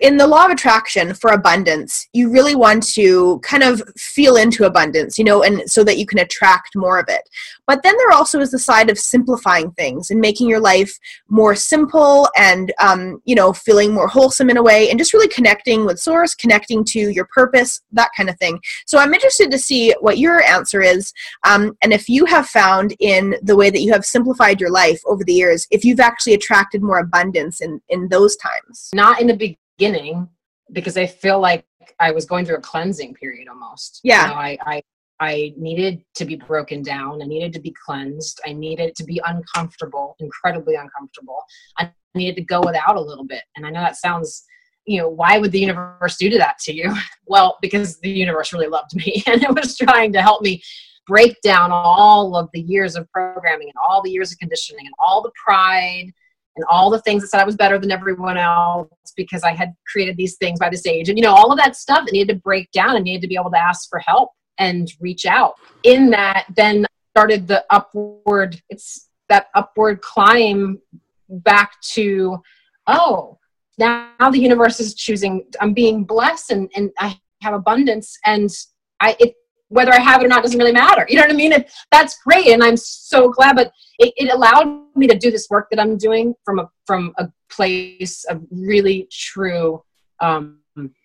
in 0.00 0.16
the 0.16 0.26
law 0.26 0.44
of 0.44 0.50
attraction 0.50 1.14
for 1.14 1.32
abundance, 1.32 2.08
you 2.12 2.30
really 2.30 2.54
want 2.54 2.82
to 2.94 3.38
kind 3.40 3.62
of 3.62 3.82
feel 3.96 4.36
into 4.36 4.64
abundance, 4.64 5.18
you 5.18 5.24
know, 5.24 5.42
and 5.42 5.62
so 5.70 5.82
that 5.84 5.98
you 5.98 6.06
can 6.06 6.18
attract 6.18 6.76
more 6.76 6.98
of 6.98 7.06
it. 7.08 7.28
But 7.66 7.82
then 7.82 7.96
there 7.96 8.10
also 8.10 8.40
is 8.40 8.50
the 8.50 8.58
side 8.58 8.90
of 8.90 8.98
simplifying 8.98 9.70
things 9.72 10.10
and 10.10 10.20
making 10.20 10.48
your 10.48 10.60
life 10.60 10.96
more 11.28 11.54
simple 11.54 12.28
and, 12.36 12.72
um, 12.80 13.22
you 13.24 13.34
know, 13.34 13.52
feeling 13.52 13.92
more 13.92 14.08
wholesome 14.08 14.50
in 14.50 14.56
a 14.56 14.62
way 14.62 14.90
and 14.90 14.98
just 14.98 15.12
really 15.12 15.28
connecting 15.28 15.84
with 15.84 15.98
source, 15.98 16.34
connecting 16.34 16.84
to 16.84 17.10
your 17.10 17.26
purpose, 17.34 17.80
that 17.92 18.10
kind 18.16 18.28
of 18.28 18.38
thing. 18.38 18.60
So 18.86 18.98
I'm 18.98 19.14
interested 19.14 19.50
to 19.50 19.58
see 19.58 19.94
what 20.00 20.18
your 20.18 20.42
answer 20.42 20.80
is 20.80 21.12
um, 21.46 21.76
and 21.82 21.92
if 21.92 22.08
you 22.08 22.24
have 22.26 22.46
found 22.46 22.94
in 23.00 23.36
the 23.42 23.56
way 23.56 23.70
that 23.70 23.80
you 23.80 23.92
have 23.92 24.04
simplified 24.04 24.60
your 24.60 24.70
life 24.70 25.00
over 25.06 25.24
the 25.24 25.32
years, 25.32 25.66
if 25.70 25.84
you've 25.84 26.00
actually 26.00 26.34
attracted 26.34 26.82
more 26.82 26.98
abundance 26.98 27.60
in, 27.60 27.80
in 27.88 28.08
those 28.08 28.36
times. 28.36 28.90
Not 28.98 29.20
in 29.20 29.26
the 29.28 29.56
beginning 29.78 30.28
because 30.72 30.96
I 30.96 31.06
feel 31.06 31.38
like 31.40 31.64
I 32.00 32.10
was 32.10 32.26
going 32.26 32.44
through 32.44 32.56
a 32.56 32.60
cleansing 32.60 33.14
period 33.14 33.48
almost. 33.48 34.00
Yeah. 34.02 34.22
You 34.22 34.28
know, 34.28 34.34
I, 34.34 34.58
I 34.62 34.82
I 35.20 35.52
needed 35.56 36.04
to 36.14 36.24
be 36.24 36.36
broken 36.36 36.82
down. 36.82 37.20
I 37.22 37.26
needed 37.26 37.52
to 37.54 37.60
be 37.60 37.74
cleansed. 37.84 38.40
I 38.46 38.52
needed 38.52 38.94
to 38.96 39.04
be 39.04 39.20
uncomfortable, 39.24 40.14
incredibly 40.20 40.76
uncomfortable. 40.76 41.42
I 41.78 41.90
needed 42.14 42.36
to 42.36 42.44
go 42.44 42.60
without 42.60 42.96
a 42.96 43.00
little 43.00 43.24
bit. 43.24 43.42
And 43.56 43.66
I 43.66 43.70
know 43.70 43.80
that 43.80 43.96
sounds, 43.96 44.44
you 44.86 45.00
know, 45.00 45.08
why 45.08 45.38
would 45.38 45.50
the 45.50 45.60
universe 45.60 46.16
do 46.16 46.30
that 46.38 46.58
to 46.60 46.72
you? 46.72 46.94
Well, 47.30 47.58
because 47.60 48.00
the 48.00 48.08
universe 48.10 48.54
really 48.54 48.68
loved 48.68 48.94
me 48.94 49.22
and 49.26 49.42
it 49.42 49.54
was 49.54 49.76
trying 49.76 50.12
to 50.14 50.22
help 50.22 50.40
me 50.40 50.62
break 51.06 51.36
down 51.42 51.70
all 51.72 52.36
of 52.36 52.48
the 52.54 52.62
years 52.62 52.96
of 52.96 53.10
programming 53.10 53.68
and 53.68 53.76
all 53.86 54.00
the 54.02 54.10
years 54.10 54.32
of 54.32 54.38
conditioning 54.38 54.86
and 54.86 54.94
all 54.98 55.20
the 55.20 55.32
pride 55.44 56.10
and 56.58 56.66
all 56.68 56.90
the 56.90 57.00
things 57.02 57.22
that 57.22 57.28
said 57.28 57.40
I 57.40 57.44
was 57.44 57.54
better 57.54 57.78
than 57.78 57.92
everyone 57.92 58.36
else 58.36 58.88
because 59.16 59.44
I 59.44 59.52
had 59.52 59.72
created 59.86 60.16
these 60.16 60.36
things 60.38 60.58
by 60.58 60.68
this 60.68 60.84
age. 60.86 61.08
And, 61.08 61.16
you 61.16 61.22
know, 61.22 61.32
all 61.32 61.52
of 61.52 61.58
that 61.58 61.76
stuff 61.76 62.04
that 62.04 62.12
needed 62.12 62.34
to 62.34 62.40
break 62.40 62.68
down 62.72 62.96
and 62.96 63.04
needed 63.04 63.22
to 63.22 63.28
be 63.28 63.36
able 63.36 63.52
to 63.52 63.58
ask 63.58 63.88
for 63.88 64.00
help 64.00 64.30
and 64.58 64.90
reach 65.00 65.24
out. 65.24 65.54
In 65.84 66.10
that, 66.10 66.46
then 66.56 66.84
started 67.12 67.46
the 67.46 67.64
upward, 67.70 68.60
it's 68.70 69.08
that 69.28 69.46
upward 69.54 70.00
climb 70.02 70.80
back 71.28 71.80
to, 71.92 72.42
oh, 72.88 73.38
now 73.78 74.10
the 74.18 74.40
universe 74.40 74.80
is 74.80 74.96
choosing, 74.96 75.44
I'm 75.60 75.74
being 75.74 76.02
blessed 76.02 76.50
and, 76.50 76.68
and 76.74 76.90
I 76.98 77.16
have 77.42 77.54
abundance 77.54 78.18
and 78.24 78.50
I, 78.98 79.16
it, 79.20 79.36
whether 79.68 79.92
I 79.92 80.00
have 80.00 80.20
it 80.20 80.24
or 80.24 80.28
not 80.28 80.42
doesn't 80.42 80.58
really 80.58 80.72
matter. 80.72 81.06
You 81.08 81.16
know 81.16 81.22
what 81.22 81.32
I 81.32 81.34
mean? 81.36 81.52
It, 81.52 81.70
that's 81.90 82.18
great, 82.24 82.48
and 82.48 82.62
I'm 82.62 82.76
so 82.76 83.30
glad. 83.30 83.56
But 83.56 83.72
it, 83.98 84.12
it 84.16 84.32
allowed 84.32 84.96
me 84.96 85.06
to 85.06 85.16
do 85.16 85.30
this 85.30 85.48
work 85.50 85.68
that 85.70 85.80
I'm 85.80 85.96
doing 85.96 86.34
from 86.44 86.58
a 86.58 86.70
from 86.86 87.14
a 87.18 87.28
place 87.50 88.24
of 88.24 88.42
really 88.50 89.08
true. 89.10 89.82
Um, 90.20 90.58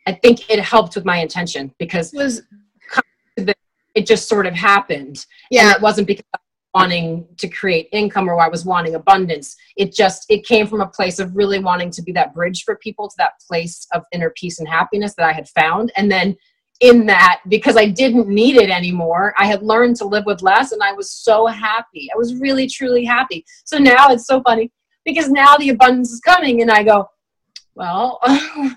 I 0.08 0.14
think 0.14 0.50
it 0.50 0.60
helped 0.60 0.96
with 0.96 1.06
my 1.06 1.18
intention 1.18 1.74
because 1.78 2.14
it 2.14 2.18
was 2.18 2.42
it 3.96 4.08
just 4.08 4.28
sort 4.28 4.46
of 4.46 4.54
happened. 4.54 5.26
Yeah, 5.52 5.68
and 5.68 5.76
it 5.76 5.82
wasn't 5.82 6.08
because 6.08 6.26
I 6.34 6.38
was 6.38 6.82
wanting 6.82 7.28
to 7.38 7.48
create 7.48 7.90
income 7.92 8.28
or 8.28 8.40
I 8.40 8.48
was 8.48 8.66
wanting 8.66 8.96
abundance. 8.96 9.56
It 9.78 9.94
just 9.94 10.26
it 10.30 10.46
came 10.46 10.68
from 10.68 10.82
a 10.82 10.88
place 10.88 11.20
of 11.20 11.36
really 11.36 11.60
wanting 11.60 11.92
to 11.92 12.02
be 12.02 12.12
that 12.14 12.34
bridge 12.34 12.64
for 12.64 12.76
people 12.78 13.08
to 13.08 13.16
that 13.18 13.34
place 13.48 13.88
of 13.92 14.04
inner 14.12 14.32
peace 14.32 14.60
and 14.60 14.68
happiness 14.68 15.14
that 15.16 15.28
I 15.28 15.34
had 15.34 15.48
found, 15.50 15.92
and 15.96 16.12
then 16.12 16.36
in 16.80 17.06
that 17.06 17.42
because 17.48 17.78
I 17.78 17.86
didn't 17.86 18.28
need 18.28 18.58
it 18.58 18.70
anymore. 18.70 19.34
I 19.38 19.46
had 19.46 19.64
learned 19.64 19.96
to 19.98 20.06
live 20.06 20.26
with 20.26 20.42
less 20.42 20.72
and 20.72 20.82
I 20.82 20.92
was 20.92 21.12
so 21.12 21.46
happy. 21.48 22.10
I 22.14 22.18
was 22.18 22.36
really, 22.36 22.68
truly 22.68 23.06
happy. 23.06 23.46
So 23.64 23.78
now 23.78 24.10
it's 24.10 24.26
so 24.26 24.42
funny 24.42 24.72
because 25.06 25.30
now 25.30 25.56
the 25.58 25.70
abundance 25.70 26.12
is 26.12 26.20
coming 26.20 26.62
and 26.62 26.72
I 26.72 26.84
go, 26.84 27.08
well, 27.76 28.20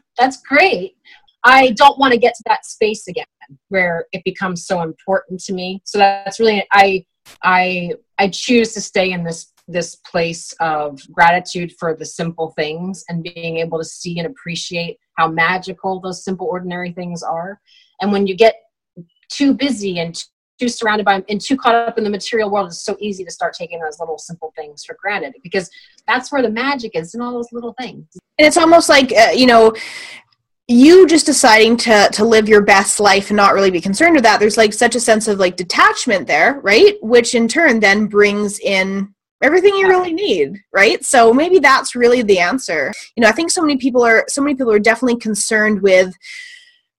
that's 0.19 0.43
great. 0.43 0.97
I 1.45 1.71
don't 1.73 1.99
want 1.99 2.13
to 2.13 2.19
get 2.19 2.35
to 2.35 2.43
that 2.47 2.67
space 2.67 3.07
again 3.09 3.25
where 3.69 4.07
it 4.13 4.23
becomes 4.25 4.67
so 4.67 4.83
important 4.83 5.41
to 5.45 5.53
me. 5.53 5.81
So 5.85 5.99
that's 5.99 6.41
really 6.41 6.67
I 6.73 7.05
I 7.43 7.93
I 8.19 8.29
choose 8.29 8.73
to 8.75 8.81
stay 8.81 9.13
in 9.13 9.23
this 9.23 9.53
this 9.69 9.97
place 9.97 10.53
of 10.61 11.01
gratitude 11.11 11.73
for 11.79 11.95
the 11.95 12.05
simple 12.05 12.51
things 12.53 13.05
and 13.09 13.23
being 13.23 13.59
able 13.59 13.79
to 13.79 13.85
see 13.85 14.19
and 14.19 14.27
appreciate 14.29 14.97
how 15.17 15.29
magical 15.29 16.01
those 16.01 16.25
simple 16.25 16.47
ordinary 16.47 16.93
things 16.93 17.23
are 17.23 17.61
and 18.01 18.13
when 18.13 18.27
you 18.27 18.37
get 18.37 18.55
too 19.29 19.55
busy 19.55 19.99
and 19.99 20.25
too 20.59 20.69
surrounded 20.69 21.05
by 21.05 21.23
and 21.29 21.41
too 21.41 21.57
caught 21.57 21.75
up 21.75 21.99
in 21.99 22.05
the 22.05 22.11
material 22.11 22.51
world, 22.51 22.69
it's 22.69 22.81
so 22.81 22.97
easy 23.01 23.25
to 23.25 23.31
start 23.31 23.55
taking 23.55 23.81
those 23.81 24.01
little 24.01 24.19
simple 24.19 24.53
things 24.57 24.85
for 24.85 24.97
granted 25.01 25.35
because 25.43 25.71
that's 26.07 26.33
where 26.33 26.43
the 26.43 26.51
magic 26.51 26.93
is 26.95 27.15
in 27.15 27.21
all 27.21 27.33
those 27.33 27.53
little 27.53 27.75
things. 27.75 28.07
And 28.39 28.47
it's 28.47 28.57
almost 28.57 28.89
like 28.89 29.13
uh, 29.13 29.31
you 29.35 29.47
know 29.47 29.75
you 30.69 31.07
just 31.07 31.27
deciding 31.27 31.77
to 31.79 32.09
to 32.13 32.25
live 32.25 32.49
your 32.49 32.63
best 32.63 33.01
life 33.01 33.31
and 33.31 33.37
not 33.37 33.55
really 33.55 33.71
be 33.71 33.81
concerned 33.81 34.15
with 34.15 34.25
that 34.25 34.41
there's 34.41 34.57
like 34.57 34.73
such 34.73 34.97
a 34.97 35.01
sense 35.01 35.29
of 35.29 35.39
like 35.39 35.57
detachment 35.57 36.27
there 36.27 36.61
right? 36.61 36.97
Which 37.03 37.35
in 37.35 37.49
turn 37.49 37.81
then 37.81 38.07
brings 38.07 38.59
in 38.61 39.15
everything 39.43 39.75
you 39.77 39.89
really 39.89 40.15
need 40.15 40.59
right? 40.73 41.05
So 41.05 41.33
maybe 41.33 41.59
that's 41.59 41.95
really 41.95 42.23
the 42.23 42.39
answer. 42.39 42.93
You 43.17 43.23
know 43.23 43.29
i 43.29 43.33
think 43.33 43.51
so 43.51 43.61
many 43.61 43.77
people 43.77 44.03
are 44.05 44.25
so 44.29 44.43
many 44.43 44.55
people 44.55 44.73
are 44.73 44.79
definitely 44.79 45.19
concerned 45.19 45.83
with 45.83 46.15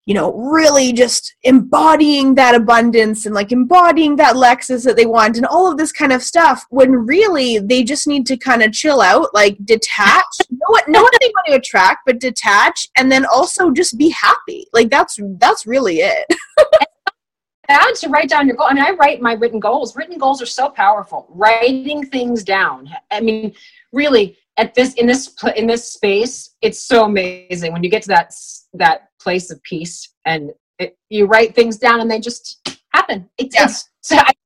you 0.08 0.13
know, 0.13 0.34
really 0.34 0.93
just 0.93 1.36
embodying 1.43 2.34
that 2.36 2.56
abundance 2.56 3.26
and 3.26 3.36
like 3.36 3.52
embodying 3.52 4.15
that 4.15 4.36
Lexus 4.36 4.86
that 4.86 4.96
they 4.96 5.06
want 5.06 5.36
and 5.36 5.46
all 5.46 5.70
of 5.70 5.78
this 5.78 5.91
kind 5.91 6.13
of 6.13 6.24
stuff 6.24 6.65
when 6.70 6.93
really 6.93 7.60
they 7.60 7.84
just 7.84 8.08
need 8.08 8.26
to 8.28 8.38
kind 8.38 8.63
of 8.63 8.72
chill 8.72 9.02
out, 9.02 9.34
like 9.34 9.58
detach, 9.65 10.24
know 10.50 10.65
what 10.70 10.88
know 10.88 11.02
what 11.02 11.13
they 11.20 11.28
want 11.28 11.48
to 11.48 11.56
attract, 11.56 12.06
but 12.06 12.22
detach 12.22 12.88
and 12.98 13.12
then 13.12 13.26
also 13.26 13.70
just 13.70 13.98
be 13.98 14.10
happy. 14.10 14.65
Like 14.72 14.89
that's 14.89 15.20
that's 15.39 15.67
really 15.67 15.98
it. 15.98 16.26
bad 17.67 17.96
to 17.96 18.08
write 18.08 18.30
down 18.30 18.48
your 18.48 18.56
goal. 18.56 18.67
I 18.70 18.74
mean, 18.74 18.86
I 18.86 18.91
write 18.91 19.22
my 19.22 19.34
written 19.34 19.60
goals. 19.60 19.93
Written 19.98 20.17
goals 20.17 20.41
are 20.41 20.46
so 20.48 20.70
powerful. 20.70 21.28
Writing 21.30 22.06
things 22.06 22.46
down. 22.46 22.89
I 23.12 23.20
mean, 23.20 23.54
really, 23.91 24.38
at 24.56 24.74
this 24.74 24.93
in 24.93 25.06
this 25.06 25.36
in 25.58 25.67
this 25.67 25.91
space, 25.91 26.56
it's 26.62 26.80
so 26.80 27.04
amazing 27.04 27.74
when 27.74 27.84
you 27.84 27.89
get 27.89 28.04
to 28.04 28.08
that 28.08 28.34
that 28.74 29.07
place 29.28 29.52
of 29.52 29.62
peace 29.63 30.13
and 30.24 30.52
it, 30.80 30.98
you 31.10 31.26
write 31.26 31.54
things 31.54 31.78
down 31.78 32.00
and 32.00 32.10
they 32.10 32.20
just 32.20 32.46
happen. 32.94 33.30
It, 33.38 33.50
yeah. 33.54 33.66
It's 33.66 33.90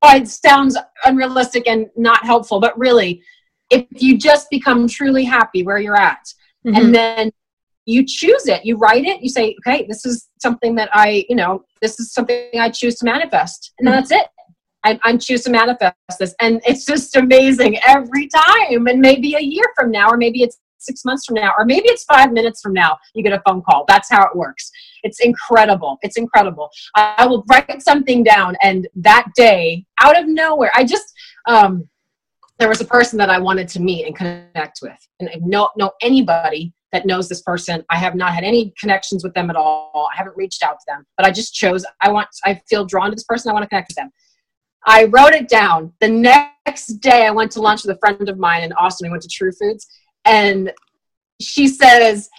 it 0.04 0.28
sounds 0.28 0.76
unrealistic 1.06 1.68
and 1.68 1.88
not 1.96 2.26
helpful, 2.26 2.60
but 2.60 2.78
really, 2.80 3.22
if 3.70 3.86
you 3.92 4.18
just 4.18 4.50
become 4.50 4.88
truly 4.88 5.24
happy 5.24 5.62
where 5.64 5.78
you're 5.78 6.02
at, 6.12 6.26
mm-hmm. 6.66 6.76
and 6.76 6.96
then 6.96 7.32
you 7.86 8.04
choose 8.06 8.48
it, 8.48 8.66
you 8.66 8.78
write 8.78 9.06
it, 9.06 9.22
you 9.22 9.30
say, 9.30 9.56
okay, 9.60 9.86
this 9.88 10.06
is 10.06 10.30
something 10.42 10.74
that 10.76 10.90
I, 10.94 11.26
you 11.30 11.36
know, 11.36 11.64
this 11.82 12.00
is 12.00 12.12
something 12.12 12.60
I 12.60 12.70
choose 12.70 12.96
to 12.96 13.06
manifest, 13.06 13.74
and 13.78 13.88
mm-hmm. 13.88 13.98
that's 13.98 14.12
it. 14.12 14.28
I, 14.84 15.00
I 15.04 15.16
choose 15.18 15.44
to 15.44 15.52
manifest 15.52 15.96
this, 16.20 16.34
and 16.42 16.60
it's 16.66 16.86
just 16.86 17.16
amazing 17.16 17.78
every 17.86 18.28
time. 18.28 18.88
And 18.88 19.00
maybe 19.00 19.36
a 19.36 19.40
year 19.56 19.68
from 19.76 19.92
now, 19.92 20.10
or 20.10 20.18
maybe 20.18 20.42
it's 20.42 20.58
six 20.82 21.06
months 21.06 21.26
from 21.26 21.36
now, 21.36 21.54
or 21.58 21.66
maybe 21.66 21.86
it's 21.88 22.04
five 22.04 22.32
minutes 22.32 22.62
from 22.62 22.74
now, 22.74 22.98
you 23.14 23.24
get 23.24 23.34
a 23.34 23.42
phone 23.48 23.62
call. 23.62 23.86
That's 23.88 24.10
how 24.10 24.24
it 24.24 24.36
works. 24.36 24.72
It's 25.04 25.20
incredible. 25.20 25.98
It's 26.02 26.18
incredible. 26.18 26.70
I 26.96 27.26
will 27.26 27.44
write 27.50 27.82
something 27.82 28.24
down, 28.24 28.56
and 28.62 28.88
that 28.96 29.28
day, 29.36 29.86
out 30.02 30.20
of 30.20 30.28
nowhere, 30.28 30.72
I 30.76 30.84
just, 30.84 31.14
um, 31.48 31.88
there 32.60 32.70
was 32.70 32.82
a 32.82 32.86
person 32.86 33.18
that 33.18 33.30
I 33.30 33.40
wanted 33.40 33.68
to 33.70 33.82
meet 33.82 34.06
and 34.06 34.16
connect 34.16 34.80
with, 34.82 35.08
and 35.20 35.30
I 35.30 35.38
know 35.42 35.70
know 35.78 35.92
anybody 36.02 36.74
that 36.92 37.06
knows 37.06 37.30
this 37.30 37.42
person. 37.42 37.84
I 37.90 37.98
have 37.98 38.16
not 38.16 38.34
had 38.34 38.44
any 38.44 38.74
connections 38.80 39.24
with 39.24 39.34
them 39.34 39.50
at 39.50 39.56
all. 39.56 40.10
I 40.14 40.18
haven't 40.18 40.36
reached 40.36 40.62
out 40.62 40.74
to 40.74 40.86
them, 40.88 41.06
but 41.18 41.26
I 41.26 41.32
just 41.32 41.54
chose. 41.54 41.86
I 42.02 42.12
want. 42.12 42.28
I 42.46 42.62
feel 42.70 42.86
drawn 42.86 43.10
to 43.10 43.16
this 43.16 43.24
person. 43.24 43.50
I 43.50 43.54
want 43.54 43.64
to 43.64 43.70
connect 43.70 43.90
with 43.90 43.96
them. 43.96 44.12
I 44.86 45.06
wrote 45.06 45.34
it 45.34 45.48
down. 45.48 45.94
The 46.00 46.08
next 46.08 46.88
day, 47.00 47.26
I 47.26 47.32
went 47.32 47.52
to 47.52 47.62
lunch 47.62 47.84
with 47.86 47.96
a 47.96 48.00
friend 48.00 48.28
of 48.28 48.38
mine 48.38 48.64
in 48.64 48.74
Austin. 48.74 49.08
We 49.08 49.12
went 49.12 49.24
to 49.24 49.30
True 49.30 49.52
Foods, 49.52 49.88
and 50.26 50.72
she 51.40 51.68
says, 51.68 52.30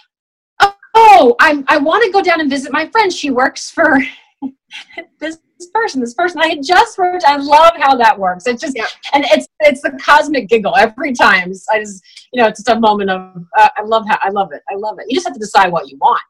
"Oh, 0.95 1.35
I'm. 1.39 1.65
I 1.67 1.77
want 1.77 2.03
to 2.05 2.11
go 2.11 2.21
down 2.21 2.41
and 2.41 2.49
visit 2.49 2.71
my 2.71 2.87
friend. 2.89 3.11
She 3.11 3.29
works 3.29 3.69
for 3.69 3.99
this 5.19 5.39
person. 5.73 6.01
This 6.01 6.13
person. 6.13 6.41
I 6.41 6.47
had 6.47 6.63
just 6.63 6.97
worked. 6.97 7.23
I 7.25 7.37
love 7.37 7.73
how 7.77 7.95
that 7.95 8.17
works. 8.17 8.47
It 8.47 8.59
just 8.59 8.75
yeah. 8.75 8.85
and 9.13 9.25
it's 9.31 9.47
it's 9.61 9.81
the 9.81 9.91
cosmic 10.03 10.49
giggle 10.49 10.75
every 10.75 11.13
time. 11.13 11.51
I 11.71 11.79
just 11.79 12.03
you 12.31 12.41
know 12.41 12.47
it's 12.47 12.59
just 12.63 12.75
a 12.75 12.79
moment 12.79 13.09
of 13.09 13.45
uh, 13.57 13.69
I 13.77 13.83
love 13.83 14.05
how 14.07 14.17
I 14.21 14.29
love 14.29 14.51
it. 14.53 14.61
I 14.69 14.75
love 14.75 14.99
it. 14.99 15.05
You 15.09 15.15
just 15.15 15.27
have 15.27 15.33
to 15.33 15.39
decide 15.39 15.71
what 15.71 15.89
you 15.89 15.97
want. 15.97 16.21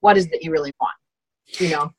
What 0.00 0.16
is 0.16 0.28
that 0.28 0.42
you 0.42 0.50
really 0.50 0.72
want? 0.80 0.94
You 1.58 1.70
know 1.70 1.92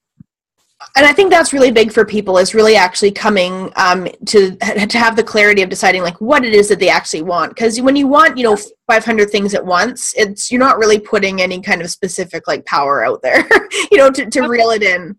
and 0.95 1.05
I 1.05 1.11
think 1.11 1.29
that's 1.29 1.51
really 1.51 1.71
big 1.71 1.91
for 1.91 2.05
people 2.05 2.37
is 2.37 2.53
really 2.53 2.75
actually 2.75 3.11
coming 3.11 3.71
um, 3.75 4.07
to 4.27 4.55
to 4.55 4.97
have 4.97 5.15
the 5.15 5.23
clarity 5.23 5.61
of 5.61 5.69
deciding 5.69 6.03
like 6.03 6.19
what 6.21 6.45
it 6.45 6.53
is 6.53 6.69
that 6.69 6.79
they 6.79 6.89
actually 6.89 7.21
want. 7.21 7.53
Because 7.53 7.81
when 7.81 7.95
you 7.95 8.07
want 8.07 8.37
you 8.37 8.43
know 8.43 8.57
500 8.87 9.29
things 9.29 9.53
at 9.53 9.65
once, 9.65 10.13
it's 10.15 10.51
you're 10.51 10.59
not 10.59 10.77
really 10.77 10.99
putting 10.99 11.41
any 11.41 11.61
kind 11.61 11.81
of 11.81 11.89
specific 11.89 12.47
like 12.47 12.65
power 12.65 13.03
out 13.03 13.21
there, 13.21 13.45
you 13.91 13.97
know, 13.97 14.09
to 14.09 14.29
to 14.29 14.47
reel 14.47 14.69
it 14.69 14.81
in. 14.81 15.17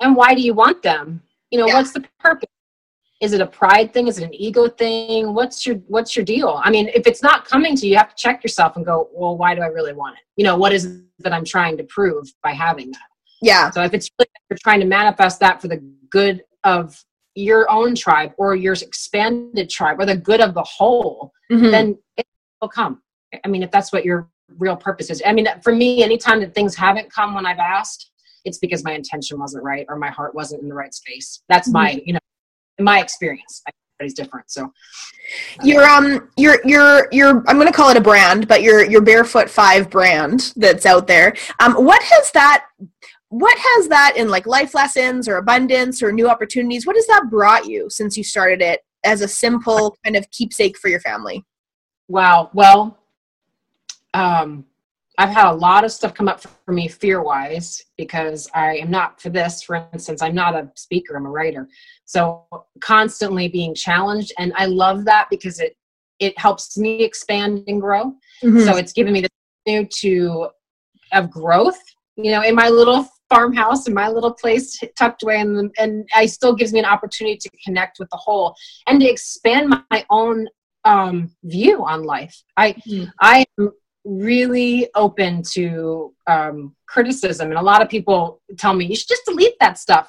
And 0.00 0.14
why 0.14 0.34
do 0.34 0.42
you 0.42 0.54
want 0.54 0.82
them? 0.82 1.22
You 1.50 1.60
know, 1.60 1.66
yeah. 1.66 1.74
what's 1.74 1.92
the 1.92 2.04
purpose? 2.20 2.48
Is 3.20 3.32
it 3.32 3.40
a 3.40 3.46
pride 3.46 3.92
thing? 3.92 4.06
Is 4.06 4.18
it 4.18 4.24
an 4.24 4.34
ego 4.34 4.68
thing? 4.68 5.34
What's 5.34 5.66
your 5.66 5.76
what's 5.88 6.14
your 6.14 6.26
deal? 6.26 6.60
I 6.62 6.70
mean, 6.70 6.88
if 6.88 7.06
it's 7.06 7.22
not 7.22 7.46
coming 7.46 7.74
to 7.76 7.86
you, 7.86 7.92
you 7.92 7.98
have 7.98 8.10
to 8.10 8.22
check 8.22 8.44
yourself 8.44 8.76
and 8.76 8.84
go, 8.84 9.08
well, 9.12 9.36
why 9.38 9.54
do 9.54 9.62
I 9.62 9.66
really 9.66 9.94
want 9.94 10.18
it? 10.18 10.24
You 10.36 10.44
know, 10.44 10.56
what 10.56 10.74
is 10.74 10.84
it 10.84 11.02
that 11.20 11.32
I'm 11.32 11.44
trying 11.44 11.78
to 11.78 11.84
prove 11.84 12.30
by 12.42 12.52
having 12.52 12.90
that? 12.90 13.00
Yeah. 13.42 13.70
So 13.70 13.82
if 13.82 13.94
it's 13.94 14.10
really 14.18 14.28
you're 14.50 14.58
trying 14.62 14.80
to 14.80 14.86
manifest 14.86 15.40
that 15.40 15.60
for 15.60 15.68
the 15.68 15.82
good 16.10 16.42
of 16.64 17.02
your 17.34 17.70
own 17.70 17.94
tribe 17.94 18.32
or 18.36 18.56
your 18.56 18.72
expanded 18.74 19.70
tribe 19.70 20.00
or 20.00 20.06
the 20.06 20.16
good 20.16 20.40
of 20.40 20.54
the 20.54 20.62
whole, 20.62 21.32
mm-hmm. 21.50 21.70
then 21.70 21.98
it 22.16 22.26
will 22.60 22.68
come. 22.68 23.00
I 23.44 23.48
mean, 23.48 23.62
if 23.62 23.70
that's 23.70 23.92
what 23.92 24.04
your 24.04 24.28
real 24.56 24.76
purpose 24.76 25.10
is. 25.10 25.22
I 25.24 25.32
mean, 25.32 25.46
for 25.62 25.74
me, 25.74 26.02
anytime 26.02 26.40
that 26.40 26.54
things 26.54 26.74
haven't 26.74 27.12
come 27.12 27.34
when 27.34 27.46
I've 27.46 27.58
asked, 27.58 28.10
it's 28.44 28.58
because 28.58 28.82
my 28.82 28.92
intention 28.92 29.38
wasn't 29.38 29.62
right 29.62 29.84
or 29.88 29.96
my 29.96 30.10
heart 30.10 30.34
wasn't 30.34 30.62
in 30.62 30.68
the 30.68 30.74
right 30.74 30.94
space. 30.94 31.42
That's 31.48 31.68
mm-hmm. 31.68 31.72
my, 31.74 32.02
you 32.04 32.14
know, 32.14 32.18
my 32.80 33.00
experience. 33.00 33.62
Everybody's 34.00 34.14
different. 34.14 34.50
So 34.50 34.72
your 35.62 35.84
um 35.84 36.30
your 36.36 36.60
your 36.64 37.08
your 37.10 37.44
I'm 37.48 37.58
gonna 37.58 37.72
call 37.72 37.90
it 37.90 37.96
a 37.96 38.00
brand, 38.00 38.46
but 38.46 38.62
your 38.62 38.88
your 38.88 39.00
barefoot 39.00 39.50
five 39.50 39.90
brand 39.90 40.52
that's 40.56 40.86
out 40.86 41.08
there. 41.08 41.34
Um 41.58 41.74
what 41.74 42.00
has 42.02 42.30
that 42.32 42.66
what 43.30 43.58
has 43.58 43.88
that 43.88 44.14
in 44.16 44.28
like 44.28 44.46
life 44.46 44.74
lessons 44.74 45.28
or 45.28 45.36
abundance 45.36 46.02
or 46.02 46.12
new 46.12 46.28
opportunities? 46.28 46.86
What 46.86 46.96
has 46.96 47.06
that 47.08 47.28
brought 47.30 47.66
you 47.66 47.90
since 47.90 48.16
you 48.16 48.24
started 48.24 48.62
it 48.62 48.80
as 49.04 49.20
a 49.20 49.28
simple 49.28 49.96
kind 50.04 50.16
of 50.16 50.30
keepsake 50.30 50.78
for 50.78 50.88
your 50.88 51.00
family? 51.00 51.44
Wow. 52.08 52.50
Well 52.54 52.98
um 54.14 54.64
i've 55.18 55.28
had 55.30 55.50
a 55.50 55.54
lot 55.54 55.84
of 55.84 55.92
stuff 55.92 56.14
come 56.14 56.28
up 56.28 56.40
for 56.40 56.72
me 56.72 56.88
fear 56.88 57.22
wise 57.22 57.84
because 57.96 58.48
i 58.54 58.76
am 58.76 58.90
not 58.90 59.20
for 59.20 59.28
this 59.30 59.62
for 59.62 59.86
instance 59.92 60.22
i'm 60.22 60.34
not 60.34 60.54
a 60.54 60.70
speaker 60.74 61.16
i'm 61.16 61.26
a 61.26 61.30
writer. 61.30 61.68
So 62.04 62.46
constantly 62.80 63.48
being 63.48 63.74
challenged 63.74 64.32
and 64.38 64.52
i 64.56 64.66
love 64.66 65.04
that 65.04 65.28
because 65.30 65.60
it 65.60 65.76
it 66.18 66.36
helps 66.36 66.76
me 66.76 67.04
expand 67.04 67.62
and 67.68 67.80
grow. 67.80 68.14
Mm-hmm. 68.42 68.60
so 68.60 68.76
it's 68.76 68.92
given 68.92 69.12
me 69.12 69.20
the 69.20 69.28
new 69.66 69.84
to 69.84 70.48
of 71.12 71.30
growth 71.30 71.80
you 72.16 72.30
know 72.30 72.42
in 72.42 72.54
my 72.54 72.68
little 72.68 73.08
farmhouse 73.28 73.86
and 73.86 73.94
my 73.94 74.08
little 74.08 74.32
place 74.32 74.78
tucked 74.98 75.22
away 75.22 75.40
in 75.40 75.54
the, 75.54 75.70
and 75.78 76.08
I 76.14 76.26
still 76.26 76.54
gives 76.54 76.72
me 76.72 76.78
an 76.78 76.84
opportunity 76.84 77.36
to 77.36 77.50
connect 77.64 77.98
with 77.98 78.08
the 78.10 78.16
whole 78.16 78.54
and 78.86 79.00
to 79.00 79.06
expand 79.06 79.74
my 79.90 80.04
own 80.10 80.48
um, 80.84 81.30
view 81.44 81.84
on 81.84 82.04
life. 82.04 82.42
I 82.56 82.72
mm. 82.86 83.10
I 83.20 83.44
am 83.58 83.72
really 84.04 84.88
open 84.94 85.42
to 85.52 86.14
um, 86.26 86.74
criticism, 86.86 87.50
and 87.50 87.58
a 87.58 87.62
lot 87.62 87.82
of 87.82 87.88
people 87.88 88.40
tell 88.56 88.74
me 88.74 88.86
you 88.86 88.96
should 88.96 89.08
just 89.08 89.24
delete 89.26 89.58
that 89.60 89.78
stuff. 89.78 90.08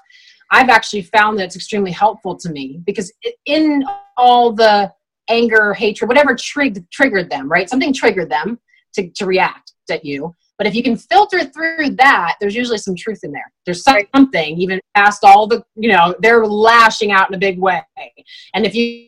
I've 0.51 0.69
actually 0.69 1.03
found 1.03 1.37
that 1.37 1.45
it's 1.45 1.55
extremely 1.55 1.91
helpful 1.91 2.35
to 2.37 2.49
me 2.49 2.81
because 2.85 3.11
in 3.45 3.83
all 4.17 4.51
the 4.51 4.91
anger, 5.29 5.73
hatred, 5.73 6.07
whatever 6.07 6.35
trig- 6.35 6.89
triggered 6.89 7.29
them, 7.29 7.49
right? 7.49 7.69
Something 7.69 7.93
triggered 7.93 8.29
them 8.29 8.59
to, 8.93 9.09
to 9.11 9.25
react 9.25 9.73
at 9.89 10.03
you. 10.03 10.35
But 10.59 10.67
if 10.67 10.75
you 10.75 10.83
can 10.83 10.97
filter 10.97 11.45
through 11.45 11.91
that, 11.91 12.35
there's 12.41 12.53
usually 12.53 12.79
some 12.79 12.93
truth 12.93 13.21
in 13.23 13.31
there. 13.31 13.49
There's 13.65 13.81
something 13.81 14.59
even 14.59 14.81
past 14.93 15.23
all 15.23 15.47
the, 15.47 15.63
you 15.75 15.87
know, 15.87 16.13
they're 16.19 16.45
lashing 16.45 17.13
out 17.13 17.29
in 17.29 17.33
a 17.35 17.37
big 17.39 17.57
way. 17.57 17.81
And 18.53 18.65
if 18.65 18.75
you 18.75 19.07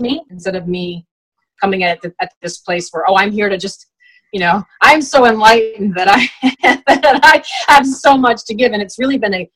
me 0.00 0.22
instead 0.30 0.56
of 0.56 0.66
me 0.66 1.06
coming 1.60 1.82
at, 1.82 2.00
the, 2.02 2.12
at 2.20 2.32
this 2.42 2.58
place 2.58 2.88
where 2.90 3.04
oh 3.08 3.16
i'm 3.16 3.32
here 3.32 3.48
to 3.48 3.58
just 3.58 3.86
you 4.32 4.40
know 4.40 4.62
i'm 4.82 5.02
so 5.02 5.26
enlightened 5.26 5.94
that 5.94 6.08
i 6.08 6.28
that 6.86 7.20
i 7.22 7.42
have 7.72 7.86
so 7.86 8.16
much 8.16 8.44
to 8.44 8.54
give. 8.54 8.72
And 8.72 8.82
it's 8.82 8.98
really 8.98 9.18
been 9.18 9.34
a 9.34 9.50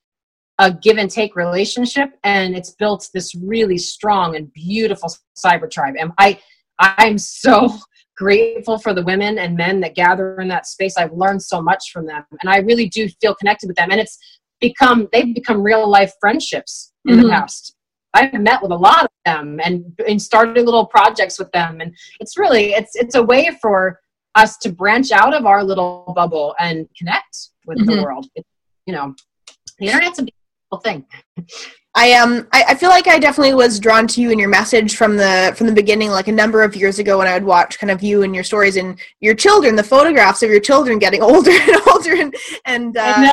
a 0.60 0.70
give 0.70 0.98
and 0.98 1.10
take 1.10 1.36
relationship. 1.36 2.10
And 2.22 2.54
it's 2.54 2.72
built 2.72 3.08
this 3.14 3.34
really 3.34 3.78
strong 3.78 4.36
and 4.36 4.52
beautiful 4.52 5.10
cyber 5.36 5.70
tribe. 5.70 5.94
And 5.98 6.12
i 6.18 6.38
i'm 6.78 7.18
so 7.18 7.70
grateful 8.16 8.78
for 8.78 8.92
the 8.92 9.02
women 9.02 9.38
and 9.38 9.56
men 9.56 9.80
that 9.80 9.94
gather 9.94 10.38
in 10.40 10.48
that 10.48 10.66
space. 10.66 10.98
I've 10.98 11.12
learned 11.12 11.42
so 11.42 11.62
much 11.62 11.90
from 11.92 12.06
them. 12.06 12.24
And 12.40 12.50
i 12.50 12.58
really 12.58 12.88
do 12.88 13.08
feel 13.20 13.34
connected 13.34 13.68
with 13.68 13.76
them. 13.76 13.90
And 13.90 14.00
it's 14.00 14.18
become 14.60 15.08
they've 15.12 15.34
become 15.34 15.62
real 15.62 15.88
life 15.88 16.12
friendships 16.20 16.92
in 17.06 17.16
mm-hmm. 17.16 17.24
the 17.24 17.30
past 17.30 17.74
I've 18.14 18.32
met 18.34 18.62
with 18.62 18.72
a 18.72 18.76
lot 18.76 19.04
of 19.04 19.10
them 19.24 19.60
and, 19.62 19.84
and 20.06 20.20
started 20.20 20.64
little 20.64 20.86
projects 20.86 21.38
with 21.38 21.50
them. 21.52 21.80
And 21.80 21.94
it's 22.18 22.36
really, 22.36 22.72
it's, 22.72 22.96
it's 22.96 23.14
a 23.14 23.22
way 23.22 23.56
for 23.60 24.00
us 24.34 24.56
to 24.58 24.72
branch 24.72 25.12
out 25.12 25.34
of 25.34 25.46
our 25.46 25.62
little 25.62 26.12
bubble 26.14 26.54
and 26.58 26.88
connect 26.96 27.50
with 27.66 27.78
mm-hmm. 27.78 27.96
the 27.96 28.02
world. 28.02 28.26
It, 28.34 28.46
you 28.86 28.94
know, 28.94 29.14
the 29.78 29.86
internet's 29.86 30.18
a 30.18 30.22
beautiful 30.22 30.80
thing. 30.82 31.06
I 31.94 32.12
um 32.12 32.46
I, 32.52 32.64
I 32.68 32.74
feel 32.74 32.90
like 32.90 33.08
I 33.08 33.18
definitely 33.18 33.54
was 33.54 33.80
drawn 33.80 34.06
to 34.08 34.20
you 34.20 34.30
and 34.30 34.38
your 34.38 34.48
message 34.48 34.96
from 34.96 35.16
the 35.16 35.52
from 35.56 35.66
the 35.66 35.72
beginning, 35.72 36.10
like 36.10 36.28
a 36.28 36.32
number 36.32 36.62
of 36.62 36.76
years 36.76 36.98
ago 37.00 37.18
when 37.18 37.26
I 37.26 37.34
would 37.34 37.44
watch 37.44 37.78
kind 37.78 37.90
of 37.90 38.02
you 38.02 38.22
and 38.22 38.34
your 38.34 38.44
stories 38.44 38.76
and 38.76 38.98
your 39.20 39.34
children, 39.34 39.74
the 39.74 39.82
photographs 39.82 40.42
of 40.42 40.50
your 40.50 40.60
children 40.60 40.98
getting 40.98 41.22
older 41.30 41.50
and 41.50 41.88
older 41.88 42.14
and 42.14 42.34
and 42.64 42.96
uh, 42.96 43.30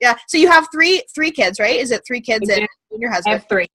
yeah. 0.00 0.14
So 0.28 0.38
you 0.38 0.50
have 0.50 0.68
three 0.72 1.02
three 1.14 1.30
kids, 1.30 1.60
right? 1.60 1.78
Is 1.78 1.90
it 1.90 2.02
three 2.06 2.22
kids 2.22 2.48
and, 2.48 2.66
and 2.90 3.00
your 3.00 3.10
husband? 3.10 3.34
I 3.34 3.38
have 3.38 3.48
3 3.48 3.66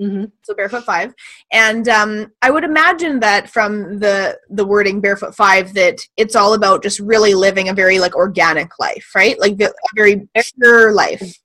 mm-hmm. 0.00 0.24
So 0.42 0.54
barefoot 0.54 0.84
five, 0.84 1.14
and 1.52 1.88
um, 1.88 2.32
I 2.42 2.50
would 2.50 2.64
imagine 2.64 3.20
that 3.20 3.50
from 3.50 3.98
the 3.98 4.38
the 4.50 4.64
wording 4.64 5.00
barefoot 5.00 5.34
five 5.34 5.74
that 5.74 5.98
it's 6.16 6.36
all 6.36 6.54
about 6.54 6.82
just 6.82 7.00
really 7.00 7.34
living 7.34 7.68
a 7.68 7.74
very 7.74 7.98
like 7.98 8.14
organic 8.14 8.78
life, 8.78 9.10
right? 9.14 9.38
Like 9.38 9.60
a 9.60 9.72
very 9.94 10.28
pure 10.58 10.92
life 10.92 11.38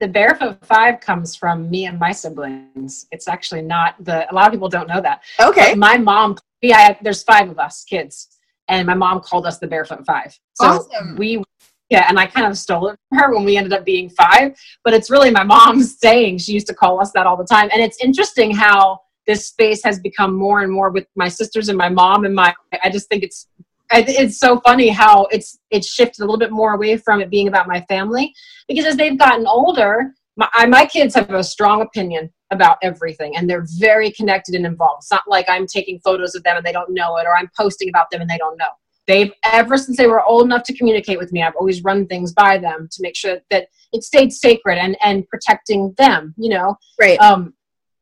the 0.00 0.08
barefoot 0.08 0.64
five 0.64 1.00
comes 1.00 1.36
from 1.36 1.70
me 1.70 1.86
and 1.86 1.98
my 1.98 2.12
siblings. 2.12 3.06
It's 3.10 3.28
actually 3.28 3.62
not 3.62 3.94
the. 4.04 4.30
A 4.30 4.34
lot 4.34 4.46
of 4.46 4.52
people 4.52 4.68
don't 4.68 4.88
know 4.88 5.00
that. 5.00 5.22
Okay. 5.40 5.70
But 5.70 5.78
my 5.78 5.98
mom. 5.98 6.36
Yeah, 6.62 6.96
there's 7.02 7.22
five 7.22 7.50
of 7.50 7.58
us 7.58 7.84
kids, 7.84 8.38
and 8.68 8.86
my 8.86 8.94
mom 8.94 9.20
called 9.20 9.46
us 9.46 9.58
the 9.58 9.66
barefoot 9.66 10.04
five. 10.06 10.38
So 10.54 10.66
awesome. 10.66 11.16
we. 11.16 11.43
Yeah, 11.90 12.06
and 12.08 12.18
I 12.18 12.26
kind 12.26 12.46
of 12.46 12.56
stole 12.56 12.88
it 12.88 12.98
from 13.08 13.18
her 13.18 13.34
when 13.34 13.44
we 13.44 13.56
ended 13.56 13.72
up 13.72 13.84
being 13.84 14.08
five. 14.08 14.56
But 14.84 14.94
it's 14.94 15.10
really 15.10 15.30
my 15.30 15.44
mom's 15.44 15.98
saying. 16.02 16.38
She 16.38 16.52
used 16.52 16.66
to 16.68 16.74
call 16.74 17.00
us 17.00 17.12
that 17.12 17.26
all 17.26 17.36
the 17.36 17.44
time, 17.44 17.68
and 17.72 17.82
it's 17.82 18.02
interesting 18.02 18.54
how 18.54 19.00
this 19.26 19.46
space 19.48 19.82
has 19.84 19.98
become 20.00 20.34
more 20.34 20.60
and 20.60 20.70
more 20.70 20.90
with 20.90 21.06
my 21.16 21.28
sisters 21.28 21.68
and 21.68 21.78
my 21.78 21.88
mom 21.88 22.24
and 22.24 22.34
my. 22.34 22.54
I 22.82 22.90
just 22.90 23.08
think 23.08 23.22
it's 23.22 23.48
it's 23.92 24.38
so 24.38 24.60
funny 24.60 24.88
how 24.88 25.26
it's 25.30 25.58
it's 25.70 25.88
shifted 25.88 26.22
a 26.22 26.24
little 26.24 26.38
bit 26.38 26.50
more 26.50 26.74
away 26.74 26.96
from 26.96 27.20
it 27.20 27.30
being 27.30 27.48
about 27.48 27.68
my 27.68 27.80
family 27.82 28.32
because 28.68 28.84
as 28.84 28.96
they've 28.96 29.18
gotten 29.18 29.46
older 29.46 30.14
my, 30.36 30.66
my 30.66 30.84
kids 30.84 31.14
have 31.14 31.30
a 31.30 31.44
strong 31.44 31.82
opinion 31.82 32.32
about 32.50 32.76
everything 32.82 33.36
and 33.36 33.48
they're 33.48 33.66
very 33.78 34.10
connected 34.10 34.54
and 34.54 34.66
involved 34.66 35.02
it's 35.02 35.10
not 35.10 35.22
like 35.28 35.46
i'm 35.48 35.66
taking 35.66 36.00
photos 36.00 36.34
of 36.34 36.42
them 36.44 36.56
and 36.56 36.64
they 36.64 36.72
don't 36.72 36.90
know 36.90 37.16
it 37.18 37.26
or 37.26 37.36
i'm 37.36 37.50
posting 37.56 37.88
about 37.88 38.10
them 38.10 38.20
and 38.20 38.30
they 38.30 38.38
don't 38.38 38.56
know 38.56 38.64
they've 39.06 39.32
ever 39.44 39.76
since 39.76 39.96
they 39.96 40.06
were 40.06 40.24
old 40.24 40.44
enough 40.44 40.62
to 40.64 40.76
communicate 40.76 41.18
with 41.18 41.32
me 41.32 41.42
i've 41.42 41.56
always 41.56 41.82
run 41.84 42.06
things 42.06 42.32
by 42.32 42.58
them 42.58 42.88
to 42.90 43.02
make 43.02 43.16
sure 43.16 43.38
that 43.50 43.68
it 43.92 44.02
stayed 44.02 44.32
sacred 44.32 44.78
and 44.78 44.96
and 45.02 45.28
protecting 45.28 45.94
them 45.98 46.34
you 46.36 46.48
know 46.48 46.76
right 47.00 47.18
um 47.20 47.54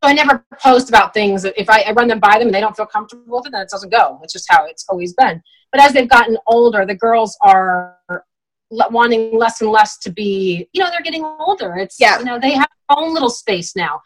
so 0.02 0.08
I 0.08 0.14
never 0.14 0.44
post 0.60 0.88
about 0.88 1.14
things. 1.14 1.44
If 1.44 1.70
I, 1.70 1.82
I, 1.82 1.92
run 1.92 2.08
them 2.08 2.18
by 2.18 2.36
them 2.36 2.48
and 2.48 2.54
they 2.54 2.60
don't 2.60 2.76
feel 2.76 2.86
comfortable 2.86 3.36
with 3.36 3.46
it, 3.46 3.52
then 3.52 3.62
it 3.62 3.68
doesn't 3.68 3.92
go. 3.92 4.18
It's 4.24 4.32
just 4.32 4.50
how 4.50 4.66
it's 4.66 4.84
always 4.88 5.14
been. 5.14 5.40
But 5.70 5.80
as 5.80 5.92
they've 5.92 6.08
gotten 6.08 6.36
older, 6.48 6.84
the 6.84 6.96
girls 6.96 7.36
are 7.40 7.98
wanting 8.70 9.38
less 9.38 9.60
and 9.60 9.70
less 9.70 9.98
to 9.98 10.10
be, 10.10 10.68
you 10.72 10.82
know, 10.82 10.90
they're 10.90 11.02
getting 11.02 11.24
older. 11.24 11.76
It's, 11.76 12.00
yeah. 12.00 12.18
you 12.18 12.24
know, 12.24 12.40
they 12.40 12.52
have 12.52 12.68
their 12.88 12.98
own 12.98 13.14
little 13.14 13.30
space 13.30 13.76
now. 13.76 14.00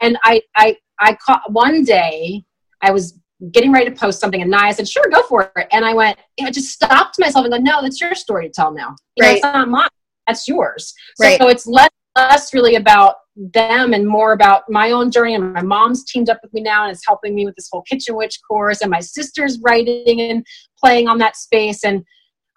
And 0.00 0.18
I, 0.24 0.42
I, 0.56 0.76
I 0.98 1.16
caught 1.24 1.52
one 1.52 1.84
day, 1.84 2.44
I 2.82 2.90
was 2.90 3.17
getting 3.52 3.72
ready 3.72 3.88
to 3.88 3.94
post 3.94 4.20
something 4.20 4.42
and 4.42 4.50
Naya 4.50 4.74
said, 4.74 4.88
sure, 4.88 5.04
go 5.10 5.22
for 5.22 5.52
it. 5.56 5.68
And 5.72 5.84
I 5.84 5.94
went, 5.94 6.18
I 6.40 6.50
just 6.50 6.70
stopped 6.70 7.18
myself 7.18 7.44
and 7.44 7.52
go, 7.52 7.58
no, 7.58 7.82
that's 7.82 8.00
your 8.00 8.14
story 8.14 8.48
to 8.48 8.52
tell 8.52 8.72
now. 8.72 8.96
You 9.16 9.24
right. 9.24 9.30
Know, 9.30 9.34
it's 9.34 9.42
not 9.42 9.68
mine. 9.68 9.88
That's 10.26 10.48
yours. 10.48 10.92
So, 11.16 11.26
right. 11.26 11.38
so 11.38 11.48
it's 11.48 11.66
less, 11.66 11.90
less 12.16 12.52
really 12.52 12.74
about 12.74 13.16
them 13.36 13.94
and 13.94 14.06
more 14.06 14.32
about 14.32 14.64
my 14.68 14.90
own 14.90 15.10
journey. 15.10 15.34
And 15.34 15.52
my 15.52 15.62
mom's 15.62 16.04
teamed 16.04 16.28
up 16.28 16.40
with 16.42 16.52
me 16.52 16.60
now 16.60 16.84
and 16.84 16.92
is 16.92 17.02
helping 17.06 17.34
me 17.34 17.44
with 17.44 17.54
this 17.54 17.68
whole 17.70 17.82
Kitchen 17.82 18.16
Witch 18.16 18.38
course. 18.46 18.80
And 18.80 18.90
my 18.90 19.00
sister's 19.00 19.58
writing 19.60 20.20
and 20.20 20.44
playing 20.78 21.06
on 21.06 21.18
that 21.18 21.36
space. 21.36 21.84
And 21.84 22.04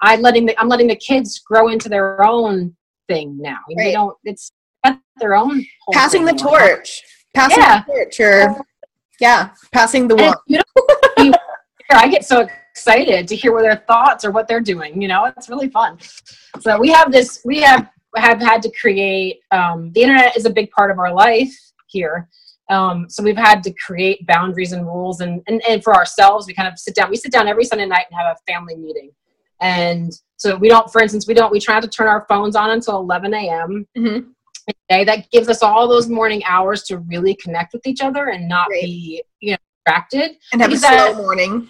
I 0.01 0.15
letting 0.15 0.47
the, 0.47 0.59
I'm 0.59 0.67
letting 0.67 0.87
the 0.87 0.95
kids 0.95 1.39
grow 1.39 1.69
into 1.69 1.89
their 1.89 2.25
own 2.25 2.75
thing 3.07 3.37
now. 3.39 3.59
Right. 3.77 3.85
They 3.85 3.91
don't. 3.91 4.17
It's 4.23 4.51
their 5.17 5.35
own. 5.35 5.63
Passing 5.93 6.25
the 6.25 6.33
torch. 6.33 7.03
Passing 7.35 7.59
yeah. 7.59 7.83
the 7.87 7.93
torch. 7.93 8.19
Or 8.19 8.65
yeah, 9.21 9.51
passing 9.71 10.07
the 10.07 10.15
one. 11.17 11.33
I 11.91 12.07
get 12.07 12.25
so 12.25 12.47
excited 12.71 13.27
to 13.27 13.35
hear 13.35 13.53
what 13.53 13.61
their 13.61 13.83
thoughts 13.87 14.25
or 14.25 14.31
what 14.31 14.47
they're 14.47 14.61
doing. 14.61 15.01
You 15.01 15.07
know, 15.07 15.25
it's 15.25 15.49
really 15.49 15.69
fun. 15.69 15.97
So 16.59 16.79
we 16.79 16.89
have 16.89 17.11
this. 17.11 17.41
We 17.45 17.61
have 17.61 17.89
have 18.17 18.41
had 18.41 18.61
to 18.61 18.71
create 18.71 19.39
um, 19.51 19.91
the 19.93 20.01
internet 20.01 20.35
is 20.35 20.45
a 20.45 20.49
big 20.49 20.69
part 20.71 20.91
of 20.91 20.99
our 20.99 21.13
life 21.13 21.55
here 21.87 22.27
um, 22.69 23.09
so 23.09 23.23
we've 23.23 23.37
had 23.37 23.63
to 23.63 23.73
create 23.73 24.25
boundaries 24.27 24.71
and 24.71 24.85
rules 24.85 25.21
and, 25.21 25.41
and, 25.47 25.61
and 25.67 25.83
for 25.83 25.95
ourselves 25.95 26.45
we 26.45 26.53
kind 26.53 26.67
of 26.67 26.77
sit 26.77 26.93
down 26.93 27.09
we 27.09 27.15
sit 27.15 27.31
down 27.31 27.47
every 27.47 27.63
sunday 27.63 27.85
night 27.85 28.05
and 28.11 28.19
have 28.19 28.35
a 28.35 28.51
family 28.51 28.75
meeting 28.75 29.11
and 29.61 30.11
so 30.35 30.57
we 30.57 30.67
don't 30.67 30.91
for 30.91 31.01
instance 31.01 31.25
we 31.25 31.33
don't 31.33 31.51
we 31.51 31.59
try 31.59 31.79
to 31.79 31.87
turn 31.87 32.07
our 32.07 32.25
phones 32.27 32.55
on 32.55 32.71
until 32.71 32.97
11 32.97 33.33
a.m 33.33 33.87
mm-hmm. 33.97 34.29
Day. 34.89 35.03
that 35.03 35.29
gives 35.31 35.49
us 35.49 35.63
all 35.63 35.87
those 35.87 36.09
morning 36.09 36.43
hours 36.45 36.83
to 36.83 36.97
really 36.99 37.35
connect 37.35 37.73
with 37.73 37.85
each 37.87 38.01
other 38.01 38.27
and 38.29 38.47
not 38.47 38.67
Great. 38.67 38.83
be 38.83 39.23
you 39.39 39.51
know 39.51 39.57
distracted 39.85 40.37
and 40.53 40.61
have 40.61 40.71
a 40.71 40.77
slow 40.77 40.89
that, 40.89 41.15
morning 41.15 41.67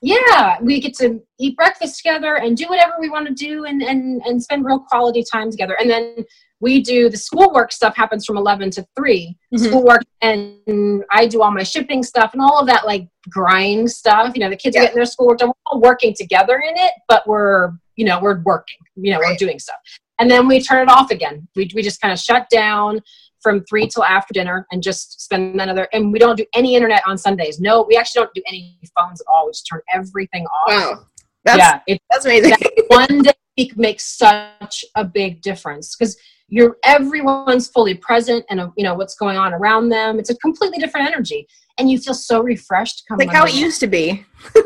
yeah 0.00 0.58
we 0.60 0.80
get 0.80 0.94
to 0.94 1.20
eat 1.40 1.56
breakfast 1.56 1.98
together 1.98 2.36
and 2.36 2.56
do 2.56 2.66
whatever 2.68 2.92
we 3.00 3.10
want 3.10 3.26
to 3.26 3.34
do 3.34 3.64
and 3.64 3.82
and 3.82 4.22
and 4.22 4.42
spend 4.42 4.64
real 4.64 4.78
quality 4.78 5.24
time 5.30 5.50
together 5.50 5.76
and 5.80 5.90
then 5.90 6.24
we 6.60 6.82
do 6.82 7.08
the 7.08 7.16
schoolwork 7.16 7.72
stuff 7.72 7.96
happens 7.96 8.24
from 8.24 8.36
11 8.36 8.70
to 8.70 8.86
3 8.96 9.36
mm-hmm. 9.54 9.64
schoolwork 9.64 10.02
and 10.22 11.04
i 11.10 11.26
do 11.26 11.42
all 11.42 11.50
my 11.50 11.62
shipping 11.62 12.02
stuff 12.02 12.32
and 12.32 12.42
all 12.42 12.60
of 12.60 12.66
that 12.66 12.86
like 12.86 13.08
grind 13.28 13.90
stuff 13.90 14.32
you 14.34 14.40
know 14.40 14.50
the 14.50 14.56
kids 14.56 14.74
yeah. 14.74 14.82
are 14.82 14.84
getting 14.84 14.96
their 14.96 15.04
schoolwork 15.04 15.38
done 15.38 15.48
we're 15.48 15.54
all 15.66 15.80
working 15.80 16.14
together 16.16 16.58
in 16.58 16.76
it 16.76 16.92
but 17.08 17.26
we're 17.26 17.72
you 17.96 18.04
know 18.04 18.20
we're 18.20 18.40
working 18.42 18.78
you 18.96 19.12
know 19.12 19.18
right. 19.18 19.30
we're 19.30 19.36
doing 19.36 19.58
stuff 19.58 19.76
and 20.18 20.30
then 20.30 20.48
we 20.48 20.60
turn 20.60 20.88
it 20.88 20.90
off 20.90 21.10
again. 21.10 21.46
We, 21.54 21.70
we 21.74 21.82
just 21.82 22.00
kind 22.00 22.12
of 22.12 22.18
shut 22.18 22.48
down 22.50 23.00
from 23.40 23.64
three 23.64 23.86
till 23.86 24.04
after 24.04 24.32
dinner 24.32 24.66
and 24.72 24.82
just 24.82 25.20
spend 25.20 25.60
another 25.60 25.88
and 25.92 26.12
we 26.12 26.18
don't 26.18 26.36
do 26.36 26.44
any 26.54 26.74
internet 26.74 27.02
on 27.06 27.16
sundays. 27.16 27.60
No 27.60 27.84
we 27.88 27.96
actually 27.96 28.22
don't 28.22 28.34
do 28.34 28.42
any 28.48 28.78
phones 28.98 29.20
at 29.20 29.26
all. 29.32 29.46
We 29.46 29.52
just 29.52 29.66
turn 29.70 29.80
everything 29.94 30.44
off. 30.46 30.68
Wow. 30.68 31.06
That's, 31.44 31.58
yeah 31.58 31.80
it, 31.86 32.02
that's 32.10 32.24
amazing. 32.24 32.50
that 32.50 32.84
one 32.88 33.22
day 33.22 33.32
week 33.58 33.76
makes 33.76 34.04
such 34.16 34.84
a 34.94 35.04
big 35.04 35.42
difference 35.42 35.96
because 35.96 36.16
you're 36.48 36.78
everyone's 36.84 37.68
fully 37.68 37.94
present 37.94 38.44
and 38.48 38.60
uh, 38.60 38.70
you 38.76 38.84
know 38.84 38.94
what's 38.94 39.14
going 39.14 39.36
on 39.36 39.52
around 39.52 39.90
them. 39.90 40.18
It's 40.18 40.30
a 40.30 40.36
completely 40.36 40.78
different 40.78 41.06
energy. 41.06 41.46
And 41.78 41.90
you 41.90 41.98
feel 41.98 42.14
so 42.14 42.42
refreshed 42.42 43.04
like 43.10 43.28
how 43.28 43.44
it 43.44 43.54
used 43.54 43.80
to 43.80 43.86
be. 43.86 44.24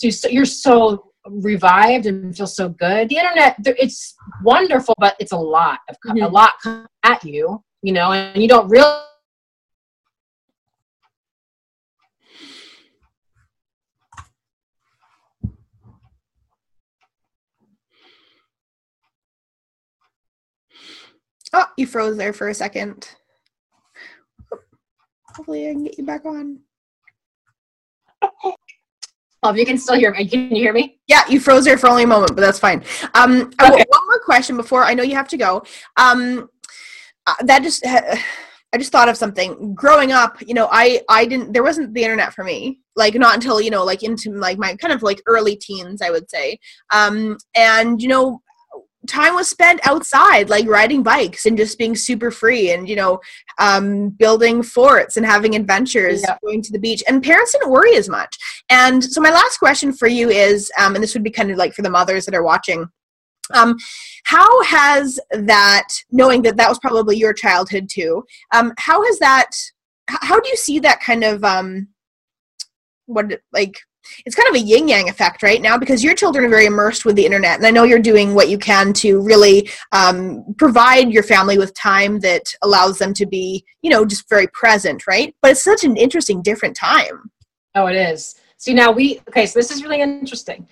So 0.00 0.28
you're 0.28 0.44
so 0.44 1.10
revived 1.26 2.06
and 2.06 2.36
feel 2.36 2.46
so 2.46 2.68
good. 2.68 3.08
The 3.08 3.16
internet, 3.16 3.56
it's 3.64 4.14
wonderful, 4.42 4.94
but 4.98 5.16
it's 5.18 5.32
a 5.32 5.36
lot 5.36 5.80
of 5.88 5.96
mm-hmm. 6.06 6.22
a 6.22 6.28
lot 6.28 6.54
at 7.02 7.24
you, 7.24 7.62
you 7.82 7.92
know, 7.92 8.12
and 8.12 8.40
you 8.40 8.48
don't 8.48 8.68
really. 8.68 9.02
Oh, 21.54 21.64
you 21.78 21.86
froze 21.86 22.18
there 22.18 22.34
for 22.34 22.50
a 22.50 22.54
second. 22.54 23.08
Hopefully, 25.34 25.68
I 25.68 25.72
can 25.72 25.84
get 25.84 25.96
you 25.96 26.04
back 26.04 26.26
on. 26.26 26.60
Oh, 29.42 29.54
you 29.54 29.64
can 29.64 29.78
still 29.78 29.96
hear 29.96 30.12
me, 30.12 30.26
can 30.26 30.50
you 30.54 30.62
hear 30.62 30.72
me? 30.72 30.98
Yeah, 31.06 31.22
you 31.28 31.38
froze 31.38 31.64
there 31.64 31.78
for 31.78 31.88
only 31.88 32.02
a 32.02 32.06
moment, 32.06 32.34
but 32.34 32.40
that's 32.42 32.58
fine. 32.58 32.82
Um, 33.14 33.50
okay. 33.62 33.84
one 33.88 34.06
more 34.06 34.20
question 34.24 34.56
before 34.56 34.84
I 34.84 34.94
know 34.94 35.02
you 35.02 35.14
have 35.14 35.28
to 35.28 35.36
go. 35.36 35.62
Um, 35.96 36.48
uh, 37.26 37.34
that 37.44 37.62
just 37.62 37.84
I 38.72 38.76
just 38.76 38.92
thought 38.92 39.08
of 39.08 39.16
something. 39.16 39.74
Growing 39.74 40.12
up, 40.12 40.36
you 40.46 40.54
know, 40.54 40.68
I 40.70 41.02
I 41.08 41.24
didn't 41.24 41.52
there 41.52 41.62
wasn't 41.62 41.94
the 41.94 42.02
internet 42.02 42.34
for 42.34 42.44
me. 42.44 42.80
Like 42.96 43.14
not 43.14 43.34
until 43.34 43.60
you 43.60 43.70
know, 43.70 43.84
like 43.84 44.02
into 44.02 44.32
like 44.32 44.58
my 44.58 44.74
kind 44.76 44.92
of 44.92 45.02
like 45.02 45.22
early 45.26 45.56
teens, 45.56 46.02
I 46.02 46.10
would 46.10 46.28
say. 46.28 46.58
Um, 46.92 47.36
and 47.54 48.02
you 48.02 48.08
know, 48.08 48.42
time 49.08 49.34
was 49.34 49.48
spent 49.48 49.80
outside 49.86 50.48
like 50.48 50.66
riding 50.68 51.02
bikes 51.02 51.46
and 51.46 51.56
just 51.56 51.78
being 51.78 51.96
super 51.96 52.30
free 52.30 52.70
and 52.72 52.88
you 52.88 52.96
know 52.96 53.20
um, 53.58 54.10
building 54.10 54.62
forts 54.62 55.16
and 55.16 55.26
having 55.26 55.56
adventures 55.56 56.22
yeah. 56.22 56.36
going 56.44 56.62
to 56.62 56.72
the 56.72 56.78
beach 56.78 57.02
and 57.08 57.22
parents 57.22 57.52
didn't 57.52 57.70
worry 57.70 57.96
as 57.96 58.08
much 58.08 58.36
and 58.70 59.02
so 59.02 59.20
my 59.20 59.30
last 59.30 59.58
question 59.58 59.92
for 59.92 60.06
you 60.06 60.28
is 60.28 60.70
um, 60.78 60.94
and 60.94 61.02
this 61.02 61.14
would 61.14 61.24
be 61.24 61.30
kind 61.30 61.50
of 61.50 61.56
like 61.56 61.72
for 61.72 61.82
the 61.82 61.90
mothers 61.90 62.24
that 62.24 62.34
are 62.34 62.42
watching 62.42 62.86
um, 63.54 63.76
how 64.24 64.62
has 64.62 65.18
that 65.30 65.88
knowing 66.10 66.42
that 66.42 66.56
that 66.56 66.68
was 66.68 66.78
probably 66.78 67.16
your 67.16 67.32
childhood 67.32 67.88
too 67.88 68.24
um, 68.52 68.72
how 68.78 69.02
has 69.04 69.18
that 69.18 69.50
how 70.08 70.38
do 70.38 70.48
you 70.48 70.56
see 70.56 70.78
that 70.78 71.00
kind 71.00 71.24
of 71.24 71.42
um, 71.44 71.88
what 73.06 73.40
like 73.52 73.78
it's 74.24 74.34
kind 74.34 74.48
of 74.48 74.54
a 74.54 74.64
yin 74.64 74.88
yang 74.88 75.08
effect 75.08 75.42
right 75.42 75.62
now 75.62 75.76
because 75.76 76.02
your 76.04 76.14
children 76.14 76.44
are 76.44 76.48
very 76.48 76.66
immersed 76.66 77.04
with 77.04 77.16
the 77.16 77.24
internet 77.24 77.56
and 77.56 77.66
i 77.66 77.70
know 77.70 77.84
you're 77.84 77.98
doing 77.98 78.34
what 78.34 78.48
you 78.48 78.58
can 78.58 78.92
to 78.92 79.20
really 79.20 79.68
um, 79.92 80.44
provide 80.56 81.10
your 81.10 81.22
family 81.22 81.58
with 81.58 81.74
time 81.74 82.20
that 82.20 82.52
allows 82.62 82.98
them 82.98 83.12
to 83.14 83.26
be 83.26 83.64
you 83.82 83.90
know 83.90 84.04
just 84.04 84.28
very 84.28 84.46
present 84.48 85.06
right 85.06 85.34
but 85.42 85.50
it's 85.50 85.62
such 85.62 85.84
an 85.84 85.96
interesting 85.96 86.42
different 86.42 86.76
time 86.76 87.30
oh 87.74 87.86
it 87.86 87.96
is 87.96 88.36
see 88.56 88.74
now 88.74 88.90
we 88.90 89.20
okay 89.28 89.46
so 89.46 89.58
this 89.58 89.70
is 89.70 89.82
really 89.82 90.00
interesting 90.00 90.66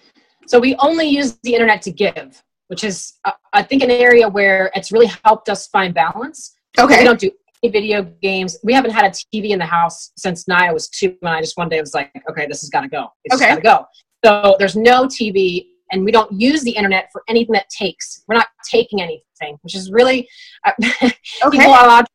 so 0.46 0.61
we 0.61 0.77
only 0.77 1.09
use 1.09 1.38
the 1.42 1.55
internet 1.55 1.83
to 1.83 1.90
give 1.90 2.42
which 2.68 2.85
is 2.85 3.14
uh, 3.25 3.33
I 3.53 3.62
think 3.62 3.83
an 3.83 3.90
area 3.90 4.29
where 4.29 4.70
it's 4.75 4.92
really 4.92 5.11
helped 5.25 5.49
us 5.49 5.66
find 5.68 5.94
balance. 5.94 6.57
Okay. 6.79 6.99
We 6.99 7.05
don't 7.05 7.20
do 7.20 7.31
video 7.64 8.02
games. 8.22 8.58
We 8.62 8.72
haven't 8.72 8.92
had 8.92 9.04
a 9.04 9.10
TV 9.10 9.50
in 9.50 9.58
the 9.58 9.66
house 9.66 10.12
since 10.16 10.46
Naya 10.48 10.72
was 10.72 10.88
two, 10.88 11.16
and 11.22 11.28
I 11.30 11.40
just 11.40 11.56
one 11.56 11.68
day 11.68 11.80
was 11.80 11.94
like, 11.94 12.10
okay, 12.30 12.46
this 12.46 12.60
has 12.60 12.70
got 12.70 12.82
to 12.82 12.88
go. 12.88 13.08
It's 13.24 13.34
Okay. 13.36 13.48
got 13.50 13.56
to 13.56 13.60
go. 13.62 13.86
So 14.24 14.56
there's 14.58 14.76
no 14.76 15.04
TV, 15.06 15.66
and 15.92 16.04
we 16.04 16.12
don't 16.12 16.30
use 16.32 16.62
the 16.62 16.70
internet 16.70 17.08
for 17.12 17.22
anything 17.28 17.52
that 17.54 17.68
takes. 17.70 18.22
We're 18.28 18.36
not 18.36 18.48
taking 18.70 19.02
anything, 19.02 19.58
which 19.62 19.74
is 19.74 19.90
really 19.90 20.28
uh, 20.64 20.72
people 20.80 21.10
Okay. 21.44 21.64
are 21.64 21.84
allowed 21.84 22.02
to 22.02 22.08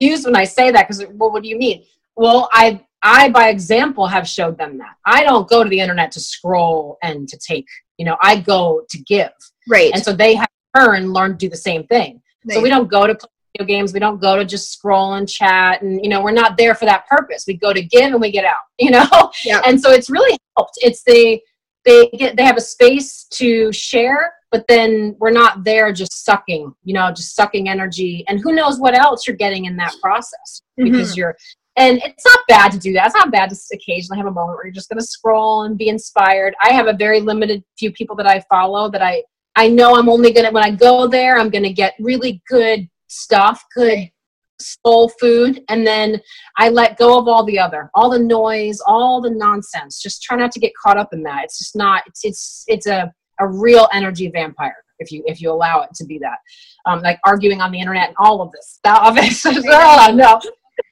use 0.00 0.24
when 0.24 0.36
I 0.36 0.44
say 0.44 0.70
that 0.70 0.86
because 0.88 1.04
well, 1.14 1.30
what 1.30 1.42
do 1.42 1.48
you 1.48 1.58
mean? 1.58 1.84
Well, 2.16 2.48
I 2.52 2.84
I 3.02 3.28
by 3.30 3.48
example 3.48 4.06
have 4.06 4.26
showed 4.28 4.58
them 4.58 4.78
that 4.78 4.94
I 5.06 5.22
don't 5.24 5.48
go 5.48 5.62
to 5.62 5.70
the 5.70 5.80
internet 5.80 6.10
to 6.12 6.20
scroll 6.20 6.98
and 7.02 7.28
to 7.28 7.38
take. 7.38 7.66
You 7.98 8.04
know, 8.06 8.16
I 8.22 8.36
go 8.40 8.82
to 8.88 8.98
give, 9.04 9.30
Right. 9.68 9.90
and 9.92 10.02
so 10.02 10.12
they 10.12 10.34
have 10.34 10.48
to 10.76 11.00
learn 11.00 11.32
to 11.32 11.36
do 11.36 11.48
the 11.48 11.56
same 11.56 11.84
thing. 11.88 12.22
So 12.50 12.62
we 12.62 12.70
don't 12.70 12.88
go 12.88 13.06
to 13.06 13.18
video 13.58 13.78
games. 13.78 13.92
We 13.92 14.00
don't 14.00 14.20
go 14.20 14.36
to 14.36 14.44
just 14.44 14.72
scroll 14.72 15.14
and 15.14 15.28
chat, 15.28 15.82
and 15.82 16.02
you 16.02 16.08
know, 16.08 16.22
we're 16.22 16.30
not 16.30 16.56
there 16.56 16.74
for 16.74 16.84
that 16.84 17.06
purpose. 17.08 17.44
We 17.46 17.54
go 17.54 17.72
to 17.72 17.82
give 17.82 18.12
and 18.12 18.20
we 18.20 18.30
get 18.30 18.44
out. 18.44 18.56
You 18.80 18.92
know, 18.92 19.32
Yeah. 19.44 19.60
and 19.66 19.80
so 19.80 19.90
it's 19.90 20.08
really 20.08 20.38
helped. 20.56 20.74
It's 20.76 21.02
the 21.02 21.40
they 21.84 22.08
get 22.10 22.36
they 22.36 22.44
have 22.44 22.56
a 22.56 22.60
space 22.60 23.24
to 23.32 23.72
share, 23.72 24.34
but 24.52 24.64
then 24.68 25.16
we're 25.18 25.32
not 25.32 25.64
there 25.64 25.92
just 25.92 26.24
sucking. 26.24 26.72
You 26.84 26.94
know, 26.94 27.10
just 27.10 27.34
sucking 27.34 27.68
energy, 27.68 28.24
and 28.28 28.40
who 28.40 28.52
knows 28.52 28.78
what 28.78 28.94
else 28.94 29.26
you're 29.26 29.36
getting 29.36 29.64
in 29.64 29.76
that 29.76 29.94
process 30.00 30.62
mm-hmm. 30.78 30.92
because 30.92 31.16
you're. 31.16 31.36
And 31.76 32.00
it's 32.04 32.24
not 32.24 32.40
bad 32.48 32.72
to 32.72 32.78
do 32.78 32.92
that. 32.94 33.06
It's 33.06 33.14
not 33.14 33.30
bad 33.30 33.50
to 33.50 33.56
occasionally 33.72 34.18
have 34.18 34.26
a 34.26 34.32
moment 34.32 34.56
where 34.56 34.66
you're 34.66 34.74
just 34.74 34.88
going 34.88 34.98
to 34.98 35.06
scroll 35.06 35.62
and 35.62 35.78
be 35.78 35.88
inspired. 35.88 36.56
I 36.60 36.72
have 36.72 36.88
a 36.88 36.92
very 36.92 37.20
limited 37.20 37.62
few 37.78 37.92
people 37.92 38.16
that 38.16 38.26
I 38.26 38.44
follow 38.50 38.90
that 38.90 39.00
I 39.00 39.22
I 39.54 39.68
know 39.68 39.94
I'm 39.94 40.08
only 40.08 40.32
gonna 40.32 40.50
when 40.50 40.64
I 40.64 40.70
go 40.70 41.06
there, 41.06 41.38
I'm 41.38 41.50
gonna 41.50 41.72
get 41.72 41.94
really 42.00 42.42
good 42.48 42.88
stuff, 43.08 43.64
good 43.74 44.10
soul 44.60 45.08
food, 45.20 45.62
and 45.68 45.86
then 45.86 46.20
I 46.56 46.68
let 46.68 46.98
go 46.98 47.18
of 47.18 47.28
all 47.28 47.44
the 47.44 47.58
other, 47.58 47.90
all 47.94 48.10
the 48.10 48.18
noise, 48.18 48.80
all 48.86 49.20
the 49.20 49.30
nonsense. 49.30 50.00
Just 50.00 50.22
try 50.22 50.36
not 50.36 50.52
to 50.52 50.60
get 50.60 50.72
caught 50.82 50.98
up 50.98 51.12
in 51.12 51.22
that. 51.24 51.44
It's 51.44 51.58
just 51.58 51.76
not. 51.76 52.02
It's 52.06 52.24
it's 52.24 52.64
it's 52.66 52.86
a 52.86 53.12
a 53.40 53.46
real 53.46 53.88
energy 53.92 54.28
vampire 54.28 54.76
if 54.98 55.12
you 55.12 55.22
if 55.26 55.40
you 55.40 55.50
allow 55.50 55.82
it 55.82 55.90
to 55.94 56.04
be 56.04 56.18
that. 56.18 56.38
Um, 56.86 57.02
like 57.02 57.18
arguing 57.24 57.60
on 57.60 57.70
the 57.72 57.80
internet 57.80 58.08
and 58.08 58.16
all 58.18 58.40
of 58.40 58.50
this 58.52 58.68
stuff. 58.70 59.16
Oh, 59.70 60.12
no, 60.14 60.40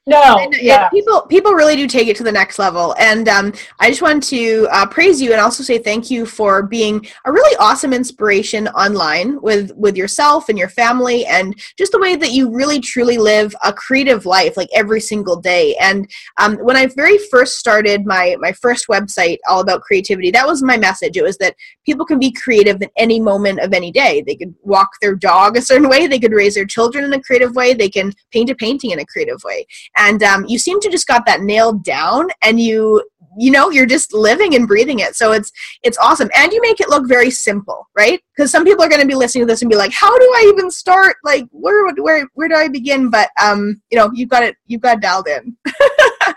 no, 0.09 0.21
uh, 0.21 0.47
yeah. 0.61 0.88
people 0.90 1.23
people 1.23 1.53
really 1.53 1.75
do 1.75 1.88
take 1.88 2.07
it 2.07 2.14
to 2.16 2.23
the 2.23 2.31
next 2.31 2.61
level. 2.61 2.95
And 2.99 3.29
um, 3.29 3.53
i 3.81 3.88
just 3.88 4.03
want 4.03 4.23
to 4.25 4.69
uh, 4.71 4.87
praise 4.87 5.21
you 5.21 5.33
and 5.33 5.40
also 5.40 5.64
say 5.64 5.79
thank 5.79 6.11
you 6.11 6.25
for 6.25 6.62
being 6.62 7.05
a 7.25 7.33
really 7.33 7.57
awesome 7.57 7.92
inspiration 7.92 8.69
online 8.69 9.40
with 9.42 9.73
with 9.75 9.97
yourself 9.97 10.49
and 10.49 10.57
your 10.57 10.69
family 10.69 11.27
and 11.27 11.59
just 11.77 11.90
the 11.90 11.99
way 11.99 12.14
that 12.14 12.31
you 12.31 12.55
really 12.55 12.79
truly 12.79 13.19
live 13.19 13.55
a 13.64 13.73
creative 13.73 14.27
life 14.27 14.57
like 14.57 14.69
every 14.73 15.01
single 15.01 15.37
day. 15.37 15.75
And 15.81 16.09
um, 16.38 16.57
when 16.59 16.77
i 16.77 16.87
very 16.87 17.19
first 17.19 17.59
started 17.59 18.07
my 18.07 18.37
my 18.38 18.53
first 18.53 18.87
website 18.87 19.38
all 19.49 19.61
about 19.61 19.83
creativity 19.83 20.31
that 20.31 20.47
was 20.47 20.62
my 20.62 20.77
message. 20.77 21.16
It 21.16 21.23
was 21.23 21.38
that 21.38 21.57
people 21.85 22.07
can 22.07 22.21
be 22.21 22.31
creative 22.31 22.81
at 22.81 22.92
any 22.97 23.19
moment 23.19 23.59
of 23.59 23.73
any 23.73 23.90
day. 23.90 24.23
They 24.25 24.37
could 24.37 24.55
walk 24.62 24.90
their 25.01 25.16
dog 25.16 25.57
a 25.57 25.62
certain 25.62 25.88
way. 25.88 26.07
They 26.07 26.21
could 26.21 26.33
raise 26.33 26.55
their 26.55 26.64
children 26.64 27.05
in 27.05 27.12
a 27.12 27.21
creative 27.21 27.57
way. 27.57 27.75
They 27.75 27.88
can 27.88 28.12
paint 28.31 28.51
a 28.51 28.55
painting 28.55 28.92
in 28.92 29.01
a 29.01 29.05
creative 29.07 29.42
way 29.45 29.66
and 29.97 30.23
um, 30.23 30.45
you 30.47 30.59
seem 30.59 30.81
to 30.81 30.91
just 30.91 31.07
got 31.07 31.27
that 31.27 31.43
nailed 31.43 31.83
down 31.85 32.29
and 32.43 32.61
you 32.61 33.03
you 33.39 33.51
know 33.51 33.71
you're 33.71 33.87
just 33.87 34.15
living 34.15 34.55
and 34.55 34.67
breathing 34.67 35.01
it 35.01 35.15
so 35.15 35.33
it's 35.33 35.53
it's 35.83 35.99
awesome 35.99 36.31
and 36.35 36.53
you 36.53 36.61
make 36.63 36.81
it 36.81 36.89
look 36.89 37.07
very 37.07 37.31
simple 37.31 37.87
right 37.95 38.23
because 38.35 38.51
some 38.51 38.65
people 38.65 38.83
are 38.83 38.89
going 38.89 39.01
to 39.01 39.07
be 39.07 39.15
listening 39.15 39.43
to 39.43 39.47
this 39.47 39.61
and 39.61 39.69
be 39.69 39.77
like 39.77 39.93
how 39.93 40.17
do 40.19 40.25
i 40.37 40.51
even 40.55 40.71
start 40.71 41.17
like 41.23 41.45
where 41.51 41.93
where 41.97 42.27
where 42.33 42.49
do 42.49 42.55
i 42.55 42.67
begin 42.67 43.11
but 43.11 43.29
um 43.39 43.79
you 43.91 43.99
know 43.99 44.11
you've 44.15 44.31
got 44.31 44.43
it 44.43 44.57
you've 44.67 44.81
got 44.81 44.97
it 44.97 45.03
dialed 45.03 45.29
in 45.29 45.55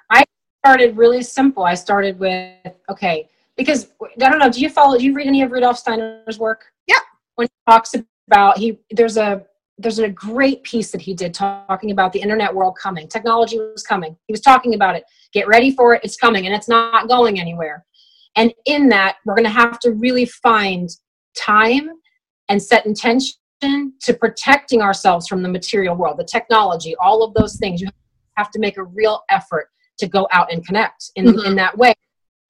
I 0.09 0.23
started 0.63 0.97
really 0.97 1.23
simple. 1.23 1.63
I 1.63 1.73
started 1.73 2.19
with 2.19 2.53
okay 2.89 3.29
because 3.55 3.91
I 4.01 4.29
don't 4.29 4.39
know. 4.39 4.49
Do 4.49 4.61
you 4.61 4.69
follow? 4.69 4.97
Do 4.97 5.05
you 5.05 5.13
read 5.13 5.27
any 5.27 5.41
of 5.41 5.51
Rudolf 5.51 5.77
Steiner's 5.77 6.39
work? 6.39 6.65
Yeah. 6.87 6.99
When 7.35 7.47
he 7.47 7.71
talks 7.71 7.95
about 8.27 8.57
he 8.57 8.79
there's 8.91 9.17
a 9.17 9.45
there's 9.79 9.99
a 9.99 10.09
great 10.09 10.61
piece 10.63 10.91
that 10.91 11.01
he 11.01 11.13
did 11.13 11.33
talking 11.33 11.91
about 11.91 12.11
the 12.11 12.19
internet 12.19 12.53
world 12.53 12.77
coming. 12.81 13.07
Technology 13.07 13.57
was 13.57 13.81
coming. 13.81 14.15
He 14.27 14.33
was 14.33 14.41
talking 14.41 14.73
about 14.75 14.95
it. 14.95 15.05
Get 15.31 15.47
ready 15.47 15.71
for 15.71 15.93
it. 15.95 16.01
It's 16.03 16.17
coming, 16.17 16.45
and 16.45 16.53
it's 16.53 16.67
not 16.67 17.07
going 17.07 17.39
anywhere. 17.39 17.85
And 18.35 18.53
in 18.65 18.89
that, 18.89 19.17
we're 19.25 19.35
going 19.35 19.45
to 19.45 19.49
have 19.49 19.79
to 19.79 19.91
really 19.91 20.25
find 20.25 20.89
time 21.35 21.89
and 22.49 22.61
set 22.61 22.85
intention 22.85 23.35
to 23.61 24.13
protecting 24.13 24.81
ourselves 24.81 25.27
from 25.27 25.41
the 25.41 25.49
material 25.49 25.95
world, 25.95 26.17
the 26.17 26.23
technology, 26.23 26.95
all 27.01 27.23
of 27.23 27.33
those 27.33 27.57
things. 27.57 27.81
You 27.81 27.89
have 28.35 28.51
to 28.51 28.59
make 28.59 28.77
a 28.77 28.83
real 28.83 29.21
effort 29.29 29.69
to 29.97 30.07
go 30.07 30.27
out 30.31 30.51
and 30.51 30.65
connect 30.65 31.11
in, 31.15 31.25
Mhm. 31.25 31.45
in 31.45 31.55
that 31.55 31.77
way. 31.77 31.93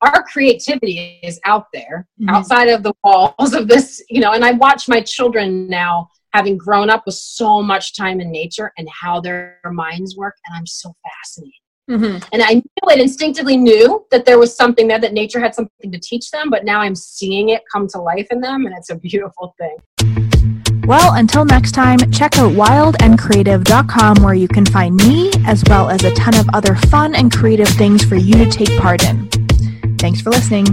Our 0.01 0.23
creativity 0.23 1.19
is 1.23 1.39
out 1.45 1.67
there, 1.73 2.07
Mhm. 2.21 2.29
outside 2.29 2.69
of 2.69 2.83
the 2.83 2.93
walls 3.03 3.53
of 3.53 3.67
this, 3.67 4.03
you 4.09 4.21
know, 4.21 4.31
and 4.31 4.45
I 4.45 4.51
watch 4.51 4.87
my 4.87 5.01
children 5.01 5.67
now 5.67 6.09
having 6.33 6.57
grown 6.57 6.89
up 6.89 7.03
with 7.05 7.15
so 7.15 7.61
much 7.61 7.95
time 7.95 8.19
in 8.21 8.31
nature 8.31 8.71
and 8.77 8.87
how 8.89 9.19
their 9.19 9.59
minds 9.65 10.15
work, 10.15 10.35
and 10.45 10.57
I'm 10.57 10.65
so 10.67 10.93
fascinated. 11.03 11.53
mm-hmm. 11.89 12.27
And 12.31 12.43
I 12.43 12.55
knew 12.55 12.93
it 12.93 12.99
instinctively 12.99 13.57
knew 13.57 14.05
that 14.11 14.25
there 14.25 14.39
was 14.39 14.55
something 14.55 14.87
there, 14.87 14.99
that 14.99 15.13
nature 15.13 15.39
had 15.39 15.55
something 15.55 15.91
to 15.91 15.99
teach 15.99 16.31
them, 16.31 16.49
but 16.49 16.65
now 16.65 16.81
I'm 16.81 16.95
seeing 16.95 17.49
it 17.49 17.63
come 17.71 17.87
to 17.89 17.99
life 17.99 18.27
in 18.31 18.41
them, 18.41 18.65
and 18.65 18.75
it's 18.77 18.89
a 18.89 18.95
beautiful 18.95 19.55
thing. 19.57 19.77
Well, 20.85 21.13
until 21.13 21.45
next 21.45 21.73
time, 21.73 21.99
check 22.11 22.39
out 22.39 22.53
wildandcreative.com 22.53 24.23
where 24.23 24.33
you 24.33 24.47
can 24.47 24.65
find 24.65 24.95
me 24.95 25.31
as 25.45 25.63
well 25.67 25.87
as 25.87 26.03
a 26.03 26.11
ton 26.15 26.35
of 26.35 26.49
other 26.51 26.75
fun 26.75 27.13
and 27.13 27.31
creative 27.31 27.67
things 27.67 28.03
for 28.03 28.15
you 28.15 28.33
to 28.33 28.49
take 28.49 28.75
part 28.79 29.03
in. 29.03 29.29
Thanks 29.99 30.21
for 30.21 30.31
listening. 30.31 30.65